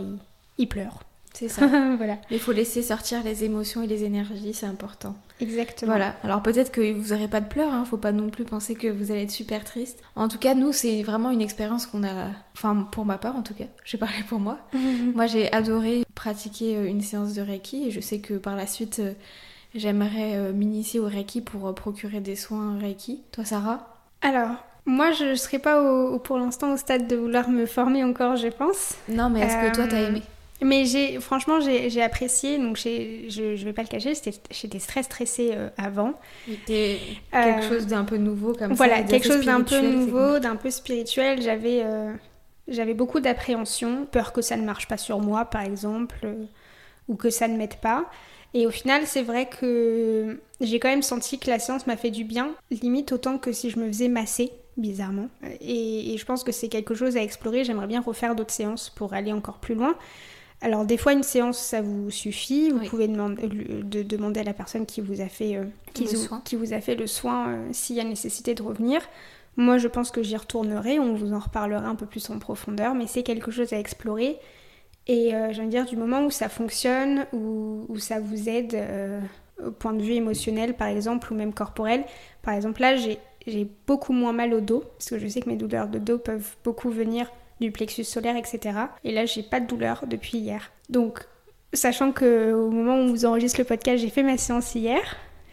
il 0.59 0.69
pleure. 0.69 1.05
C'est 1.35 1.49
ça. 1.49 1.67
voilà. 1.97 2.19
Il 2.31 2.39
faut 2.39 2.53
laisser 2.53 2.83
sortir 2.83 3.23
les 3.25 3.45
émotions 3.45 3.83
et 3.83 3.87
les 3.87 4.05
énergies, 4.05 4.55
c'est 4.55 4.67
important. 4.67 5.15
Exactement. 5.41 5.93
Voilà. 5.93 6.15
Alors 6.23 6.43
peut-être 6.43 6.71
que 6.71 6.93
vous 6.93 7.13
n'aurez 7.13 7.29
pas 7.29 7.41
de 7.41 7.49
pleurs, 7.49 7.73
hein. 7.73 7.85
faut 7.85 7.97
pas 7.97 8.13
non 8.13 8.31
plus 8.31 8.45
penser 8.45 8.75
que 8.75 8.87
vous 8.89 9.11
allez 9.11 9.23
être 9.23 9.31
super 9.31 9.65
triste. 9.65 10.03
En 10.15 10.29
tout 10.29 10.39
cas, 10.39 10.55
nous, 10.55 10.73
c'est 10.73 11.03
vraiment 11.03 11.31
une 11.31 11.41
expérience 11.43 11.87
qu'on 11.87 12.05
a, 12.05 12.29
enfin 12.55 12.87
pour 12.93 13.05
ma 13.05 13.19
part 13.19 13.37
en 13.37 13.43
tout 13.43 13.55
cas, 13.55 13.65
je 13.85 13.97
vais 13.97 14.01
parler 14.01 14.23
pour 14.29 14.39
moi. 14.39 14.59
moi, 15.15 15.27
j'ai 15.27 15.53
adoré 15.53 16.05
pratiquer 16.15 16.77
euh, 16.77 16.87
une 16.87 17.01
séance 17.01 17.35
de 17.35 17.43
Reiki 17.43 17.89
et 17.89 17.91
je 17.91 18.01
sais 18.01 18.21
que 18.21 18.35
par 18.35 18.55
la 18.55 18.67
suite, 18.67 19.01
euh, 19.01 19.13
j'aimerais 19.75 20.37
euh, 20.37 20.53
m'initier 20.53 21.01
au 21.01 21.07
Reiki 21.07 21.41
pour 21.41 21.75
procurer 21.75 22.21
des 22.21 22.37
soins 22.37 22.79
Reiki. 22.79 23.23
Toi, 23.33 23.45
Sarah? 23.45 23.89
Alors, 24.21 24.51
moi, 24.85 25.13
je 25.13 25.25
ne 25.25 25.35
serai 25.35 25.59
pas 25.59 25.83
au, 25.83 26.19
pour 26.19 26.39
l'instant 26.39 26.73
au 26.73 26.77
stade 26.77 27.09
de 27.09 27.17
vouloir 27.17 27.49
me 27.49 27.67
former 27.67 28.05
encore, 28.05 28.37
je 28.37 28.49
pense. 28.49 28.95
Non, 29.09 29.31
mais 29.31 29.41
est-ce 29.41 29.57
que 29.57 29.75
toi, 29.75 29.87
t'as 29.89 30.01
aimé? 30.09 30.23
Mais 30.65 30.85
j'ai, 30.85 31.21
franchement, 31.21 31.61
j'ai, 31.61 32.03
apprécié. 32.03 32.59
Donc, 32.59 32.77
je, 32.77 33.29
je 33.29 33.65
vais 33.65 33.73
pas 33.73 33.83
le 33.83 33.89
cacher, 33.89 34.13
j'étais 34.51 34.79
très 34.79 35.03
stressée 35.03 35.51
euh, 35.55 35.69
avant. 35.77 36.15
C'était 36.49 36.99
quelque 37.33 37.65
euh, 37.65 37.69
chose 37.69 37.87
d'un 37.87 38.05
peu 38.05 38.17
nouveau 38.17 38.53
comme 38.53 38.73
voilà, 38.73 38.97
ça. 38.97 39.03
Voilà, 39.03 39.19
quelque 39.19 39.27
chose 39.27 39.45
d'un 39.45 39.63
peu 39.63 39.81
nouveau, 39.81 40.39
d'un 40.39 40.57
peu 40.57 40.71
spirituel. 40.71 41.43
J'avais, 41.43 41.83
euh, 41.85 42.13
j'avais 42.69 42.95
beaucoup 42.95 43.21
d'appréhension, 43.21 44.07
peur 44.11 44.33
que 44.33 44.43
ça 44.43 44.57
ne 44.57 44.65
marche 44.65 44.89
pas 44.89 44.97
sur 44.97 45.21
moi, 45.21 45.45
par 45.45 45.63
exemple, 45.63 46.27
ou 47.09 47.17
que 47.17 47.31
ça 47.31 47.49
ne 47.49 47.57
m'aide 47.57 47.77
pas. 47.77 48.07
Et 48.55 48.67
au 48.67 48.71
final, 48.71 49.07
c'est 49.07 49.23
vrai 49.23 49.49
que 49.49 50.39
j'ai 50.61 50.79
quand 50.79 50.91
même 50.91 51.03
senti 51.03 51.39
que 51.39 51.49
la 51.49 51.59
séance 51.59 51.87
m'a 51.87 51.97
fait 51.97 52.11
du 52.11 52.25
bien, 52.25 52.51
limite 52.71 53.13
autant 53.13 53.39
que 53.39 53.53
si 53.53 53.71
je 53.71 53.79
me 53.79 53.87
faisais 53.87 54.09
masser 54.09 54.53
bizarrement. 54.77 55.29
Et, 55.61 56.15
et, 56.15 56.19
je 56.19 56.25
pense 56.25 56.45
que 56.45 56.53
c'est 56.53 56.69
quelque 56.69 56.95
chose 56.95 57.17
à 57.17 57.23
explorer. 57.23 57.65
J'aimerais 57.65 57.87
bien 57.87 58.01
refaire 58.01 58.35
d'autres 58.35 58.55
séances 58.55 58.91
pour 58.91 59.15
aller 59.15 59.33
encore 59.33 59.59
plus 59.59 59.75
loin. 59.75 59.95
Alors 60.63 60.87
des 60.87 60.97
fois 60.97 61.13
une 61.13 61.25
séance 61.25 61.59
ça 61.59 61.83
vous 61.83 62.11
suffit, 62.11 62.71
vous 62.71 62.87
pouvez 62.87 63.09
demander, 63.09 63.43
euh, 63.45 63.83
de, 63.83 64.03
demander 64.03 64.41
à 64.41 64.45
la 64.45 64.55
personne 64.55 64.87
qui 64.87 65.01
vous 65.01 65.21
a 65.21 65.29
fait, 65.29 65.57
euh, 65.57 65.65
qui, 65.93 66.57
vous 66.57 66.73
a 66.73 66.81
fait 66.81 66.95
le 66.95 67.07
soin 67.07 67.49
euh, 67.49 67.69
s'il 67.73 67.97
y 67.97 68.01
a 68.01 68.05
nécessité 68.05 68.55
de 68.55 68.63
revenir. 68.63 69.03
Moi, 69.57 69.77
je 69.77 69.89
pense 69.89 70.11
que 70.11 70.23
j'y 70.23 70.37
retournerai, 70.37 70.99
on 70.99 71.15
vous 71.15 71.35
en 71.35 71.39
reparlera 71.39 71.87
un 71.87 71.95
peu 71.95 72.07
plus 72.07 72.31
en 72.31 72.39
profondeur, 72.39 72.95
mais 72.95 73.07
c'est 73.07 73.23
quelque 73.23 73.51
chose 73.51 73.73
à 73.73 73.79
explorer. 73.79 74.39
Et 75.07 75.35
euh, 75.35 75.53
je 75.53 75.61
veux 75.61 75.69
dire, 75.69 75.85
du 75.85 75.97
moment 75.97 76.25
où 76.25 76.31
ça 76.31 76.49
fonctionne, 76.49 77.27
où, 77.33 77.85
où 77.89 77.99
ça 77.99 78.21
vous 78.21 78.49
aide 78.49 78.75
euh, 78.75 79.21
au 79.65 79.71
point 79.71 79.93
de 79.93 80.03
vue 80.03 80.15
émotionnel, 80.15 80.75
par 80.75 80.89
exemple, 80.89 81.33
ou 81.33 81.37
même 81.37 81.53
corporel. 81.53 82.05
Par 82.43 82.55
exemple, 82.55 82.81
là, 82.81 82.97
j'ai 82.97 83.69
beaucoup 83.87 84.13
moins 84.13 84.33
mal 84.33 84.55
au 84.55 84.61
dos, 84.61 84.85
parce 84.97 85.11
que 85.11 85.19
je 85.19 85.27
sais 85.27 85.41
que 85.41 85.51
mes 85.51 85.57
douleurs 85.57 85.89
de 85.89 85.99
dos 85.99 86.19
peuvent 86.19 86.57
beaucoup 86.65 86.91
venir 86.91 87.31
du 87.63 87.73
plexus 87.73 88.05
solaire, 88.05 88.37
etc. 88.37 88.79
Et 89.05 89.13
là, 89.13 89.25
j'ai 89.27 89.43
pas 89.43 89.61
de 89.61 89.67
douleur 89.67 90.05
depuis 90.07 90.39
hier. 90.39 90.73
Donc, 90.89 91.27
sachant 91.73 92.13
que 92.13 92.53
au 92.53 92.71
moment 92.71 93.01
où 93.01 93.09
vous 93.09 93.25
enregistre 93.25 93.61
le 93.61 93.65
podcast, 93.65 94.03
j'ai 94.03 94.11
fait 94.11 94.23
ma 94.23 94.37
séance 94.37 94.75
hier, 94.75 95.01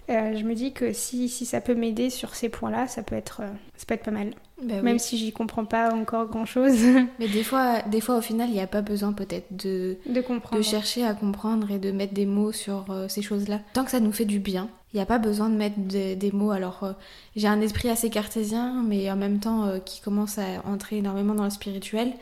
euh, 0.09 0.35
je 0.35 0.43
me 0.43 0.55
dis 0.55 0.73
que 0.73 0.91
si, 0.91 1.29
si 1.29 1.45
ça 1.45 1.61
peut 1.61 1.75
m'aider 1.75 2.09
sur 2.09 2.33
ces 2.33 2.49
points-là, 2.49 2.87
ça 2.87 3.03
peut 3.03 3.15
être 3.15 3.41
euh, 3.41 3.49
ça 3.77 3.85
peut 3.85 3.93
être 3.93 4.03
pas 4.03 4.11
mal. 4.11 4.31
Bah 4.63 4.81
Même 4.81 4.97
si 4.97 5.17
j'y 5.17 5.31
comprends 5.31 5.65
pas 5.65 5.93
encore 5.93 6.27
grand-chose 6.27 6.83
Mais 7.19 7.27
des 7.27 7.43
fois, 7.43 7.81
des 7.83 8.01
fois 8.01 8.17
au 8.17 8.21
final, 8.21 8.49
il 8.49 8.53
n'y 8.53 8.59
a 8.59 8.67
pas 8.67 8.81
besoin 8.81 9.13
peut-être 9.13 9.55
de, 9.55 9.97
de 10.07 10.21
comprendre. 10.21 10.57
de 10.57 10.63
chercher 10.63 11.05
à 11.05 11.13
comprendre 11.13 11.69
et 11.71 11.77
de 11.77 11.91
mettre 11.91 12.13
des 12.13 12.25
mots 12.25 12.51
sur 12.51 12.87
euh, 12.89 13.07
ces 13.07 13.21
choses-là. 13.21 13.59
Tant 13.73 13.85
que 13.85 13.91
ça 13.91 13.99
nous 13.99 14.11
fait 14.11 14.25
du 14.25 14.39
bien, 14.39 14.67
il 14.93 14.97
n'y 14.97 15.01
a 15.01 15.05
pas 15.05 15.19
besoin 15.19 15.49
de 15.49 15.55
mettre 15.55 15.77
des, 15.77 16.15
des 16.15 16.31
mots. 16.31 16.51
Alors, 16.51 16.83
euh, 16.83 16.93
j'ai 17.35 17.47
un 17.47 17.61
esprit 17.61 17.89
assez 17.89 18.09
cartésien, 18.09 18.83
mais 18.83 19.09
en 19.11 19.15
même 19.15 19.39
temps 19.39 19.65
euh, 19.65 19.79
qui 19.79 20.01
commence 20.01 20.37
à 20.39 20.65
entrer 20.65 20.97
énormément 20.97 21.35
dans 21.35 21.43
le 21.43 21.49
spirituel. 21.49 22.13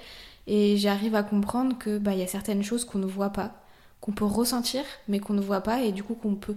Et 0.48 0.78
j'arrive 0.78 1.16
à 1.16 1.24
comprendre 1.24 1.78
que 1.78 1.98
bah, 1.98 2.14
y 2.14 2.22
a 2.22 2.28
certaines 2.28 2.64
choses 2.64 2.86
qu'on 2.86 3.00
ne 3.00 3.06
voit 3.06 3.30
pas, 3.30 3.54
qu'on 4.02 4.12
peut 4.12 4.26
ressentir, 4.26 4.84
mais 5.08 5.20
qu'on 5.20 5.34
ne 5.34 5.42
voit 5.42 5.62
pas, 5.62 5.82
et 5.82 5.92
du 5.92 6.04
coup 6.04 6.16
qu'on 6.16 6.36
peut 6.36 6.56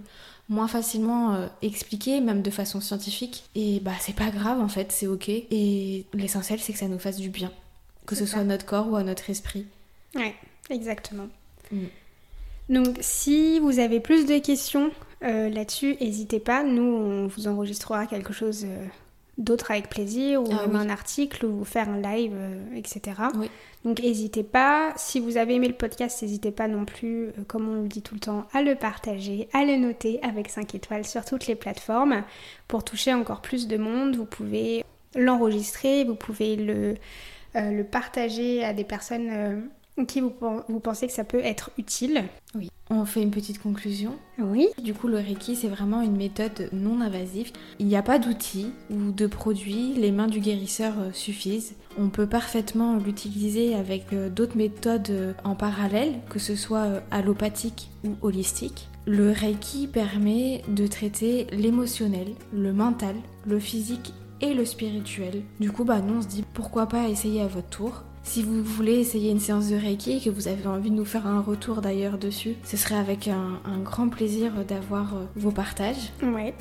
moins 0.49 0.67
facilement 0.67 1.33
euh, 1.33 1.47
expliquer, 1.61 2.19
même 2.19 2.41
de 2.41 2.51
façon 2.51 2.81
scientifique. 2.81 3.45
Et 3.55 3.79
bah 3.79 3.93
c'est 3.99 4.15
pas 4.15 4.29
grave 4.29 4.59
en 4.59 4.67
fait, 4.67 4.91
c'est 4.91 5.07
ok. 5.07 5.29
Et 5.29 6.05
l'essentiel 6.13 6.59
c'est 6.59 6.73
que 6.73 6.79
ça 6.79 6.87
nous 6.87 6.99
fasse 6.99 7.17
du 7.17 7.29
bien, 7.29 7.51
que 8.05 8.15
ce 8.15 8.25
ça. 8.25 8.33
soit 8.33 8.41
à 8.41 8.45
notre 8.45 8.65
corps 8.65 8.89
ou 8.89 8.95
à 8.95 9.03
notre 9.03 9.29
esprit. 9.29 9.65
Ouais, 10.15 10.35
exactement. 10.69 11.27
Mm. 11.71 11.85
Donc, 12.69 12.97
si 13.01 13.59
vous 13.59 13.79
avez 13.79 13.99
plus 13.99 14.25
de 14.25 14.37
questions 14.39 14.91
euh, 15.23 15.49
là-dessus, 15.49 15.95
n'hésitez 16.01 16.39
pas. 16.39 16.63
Nous, 16.63 16.81
on 16.83 17.27
vous 17.27 17.47
enregistrera 17.47 18.05
quelque 18.07 18.33
chose 18.33 18.65
euh, 18.65 18.85
d'autre 19.37 19.71
avec 19.71 19.89
plaisir, 19.89 20.41
ou 20.41 20.47
Ah 20.51 20.67
même 20.67 20.75
oui. 20.75 20.77
un 20.77 20.89
article, 20.89 21.45
ou 21.45 21.63
faire 21.63 21.89
un 21.89 22.01
live, 22.01 22.33
euh, 22.35 22.75
etc. 22.75 23.01
Oui. 23.35 23.49
Donc, 23.85 24.01
n'hésitez 24.01 24.43
pas. 24.43 24.93
Si 24.97 25.19
vous 25.19 25.37
avez 25.37 25.55
aimé 25.55 25.67
le 25.67 25.73
podcast, 25.73 26.21
n'hésitez 26.21 26.51
pas 26.51 26.67
non 26.67 26.85
plus, 26.85 27.27
euh, 27.27 27.31
comme 27.47 27.69
on 27.69 27.81
le 27.81 27.87
dit 27.87 28.01
tout 28.01 28.13
le 28.15 28.19
temps, 28.19 28.45
à 28.53 28.61
le 28.61 28.75
partager, 28.75 29.47
à 29.53 29.63
le 29.65 29.77
noter 29.77 30.19
avec 30.23 30.49
5 30.49 30.75
étoiles 30.75 31.05
sur 31.05 31.23
toutes 31.25 31.47
les 31.47 31.55
plateformes 31.55 32.23
pour 32.67 32.83
toucher 32.83 33.13
encore 33.13 33.41
plus 33.41 33.67
de 33.67 33.77
monde. 33.77 34.15
Vous 34.15 34.25
pouvez 34.25 34.83
l'enregistrer, 35.15 36.03
vous 36.03 36.15
pouvez 36.15 36.55
le, 36.55 36.95
euh, 37.55 37.71
le 37.71 37.83
partager 37.83 38.63
à 38.63 38.73
des 38.73 38.83
personnes 38.85 39.69
qui 40.05 40.21
vous, 40.21 40.29
pen- 40.29 40.63
vous 40.67 40.79
pensez 40.79 41.07
que 41.07 41.13
ça 41.13 41.23
peut 41.23 41.39
être 41.43 41.71
utile? 41.77 42.23
Oui. 42.55 42.69
On 42.89 43.05
fait 43.05 43.21
une 43.21 43.31
petite 43.31 43.61
conclusion. 43.61 44.15
Oui. 44.37 44.67
Du 44.83 44.93
coup, 44.93 45.07
le 45.07 45.17
Reiki, 45.17 45.55
c'est 45.55 45.69
vraiment 45.69 46.01
une 46.01 46.17
méthode 46.17 46.69
non 46.73 46.99
invasive. 46.99 47.51
Il 47.79 47.87
n'y 47.87 47.95
a 47.95 48.03
pas 48.03 48.19
d'outils 48.19 48.71
ou 48.89 49.11
de 49.11 49.27
produits, 49.27 49.93
les 49.93 50.11
mains 50.11 50.27
du 50.27 50.39
guérisseur 50.41 50.93
euh, 50.99 51.11
suffisent. 51.13 51.75
On 51.97 52.09
peut 52.09 52.27
parfaitement 52.27 52.97
l'utiliser 52.97 53.75
avec 53.75 54.11
euh, 54.11 54.29
d'autres 54.29 54.57
méthodes 54.57 55.09
euh, 55.09 55.33
en 55.45 55.55
parallèle, 55.55 56.15
que 56.29 56.39
ce 56.39 56.55
soit 56.55 57.01
allopathique 57.11 57.89
ou 58.03 58.15
holistique. 58.21 58.89
Le 59.05 59.31
Reiki 59.31 59.87
permet 59.87 60.61
de 60.67 60.85
traiter 60.85 61.47
l'émotionnel, 61.51 62.27
le 62.53 62.73
mental, 62.73 63.15
le 63.47 63.59
physique 63.59 64.13
et 64.41 64.53
le 64.53 64.65
spirituel. 64.65 65.43
Du 65.59 65.71
coup, 65.71 65.85
bah 65.85 66.01
nous 66.01 66.17
on 66.17 66.21
se 66.21 66.27
dit 66.27 66.43
pourquoi 66.53 66.87
pas 66.87 67.07
essayer 67.07 67.41
à 67.41 67.47
votre 67.47 67.69
tour. 67.69 68.03
Si 68.23 68.43
vous 68.43 68.63
voulez 68.63 68.99
essayer 68.99 69.31
une 69.31 69.39
séance 69.39 69.69
de 69.69 69.75
Reiki 69.75 70.17
et 70.17 70.19
que 70.19 70.29
vous 70.29 70.47
avez 70.47 70.67
envie 70.67 70.91
de 70.91 70.95
nous 70.95 71.05
faire 71.05 71.27
un 71.27 71.41
retour 71.41 71.81
d'ailleurs 71.81 72.17
dessus, 72.17 72.55
ce 72.63 72.77
serait 72.77 72.95
avec 72.95 73.27
un, 73.27 73.59
un 73.65 73.79
grand 73.79 74.09
plaisir 74.09 74.51
d'avoir 74.65 75.15
euh, 75.15 75.25
vos 75.35 75.51
partages. 75.51 76.11
Ouais. 76.21 76.53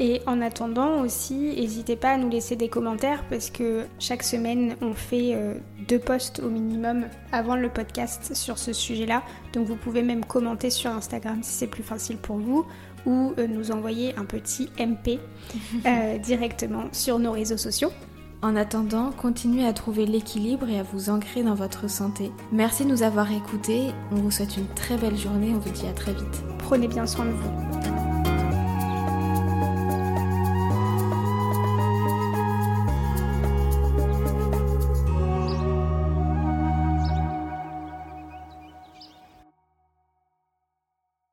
Et 0.00 0.22
en 0.26 0.40
attendant 0.40 1.02
aussi, 1.02 1.34
n'hésitez 1.34 1.94
pas 1.94 2.12
à 2.12 2.16
nous 2.16 2.30
laisser 2.30 2.56
des 2.56 2.68
commentaires 2.68 3.22
parce 3.28 3.50
que 3.50 3.84
chaque 3.98 4.22
semaine, 4.22 4.74
on 4.80 4.94
fait 4.94 5.34
euh, 5.34 5.54
deux 5.88 5.98
posts 5.98 6.40
au 6.40 6.48
minimum 6.48 7.04
avant 7.32 7.54
le 7.54 7.68
podcast 7.68 8.34
sur 8.34 8.56
ce 8.56 8.72
sujet-là. 8.72 9.22
Donc 9.52 9.66
vous 9.66 9.76
pouvez 9.76 10.02
même 10.02 10.24
commenter 10.24 10.70
sur 10.70 10.90
Instagram 10.90 11.40
si 11.42 11.52
c'est 11.52 11.66
plus 11.66 11.82
facile 11.82 12.16
pour 12.16 12.38
vous 12.38 12.64
ou 13.04 13.34
euh, 13.36 13.46
nous 13.46 13.72
envoyer 13.72 14.16
un 14.16 14.24
petit 14.24 14.70
MP 14.78 15.18
euh, 15.86 16.16
directement 16.16 16.84
sur 16.92 17.18
nos 17.18 17.32
réseaux 17.32 17.58
sociaux. 17.58 17.92
En 18.42 18.56
attendant, 18.56 19.10
continuez 19.10 19.66
à 19.66 19.74
trouver 19.74 20.06
l'équilibre 20.06 20.68
et 20.70 20.78
à 20.78 20.82
vous 20.82 21.10
ancrer 21.10 21.42
dans 21.42 21.54
votre 21.54 21.90
santé. 21.90 22.32
Merci 22.52 22.84
de 22.84 22.90
nous 22.90 23.02
avoir 23.02 23.30
écoutés. 23.30 23.90
On 24.12 24.16
vous 24.16 24.30
souhaite 24.30 24.56
une 24.56 24.68
très 24.68 24.96
belle 24.96 25.16
journée. 25.16 25.52
On 25.54 25.58
vous 25.58 25.70
dit 25.70 25.86
à 25.86 25.92
très 25.92 26.14
vite. 26.14 26.42
Prenez 26.58 26.88
bien 26.88 27.06
soin 27.06 27.26
de 27.26 27.32
vous. 27.32 28.09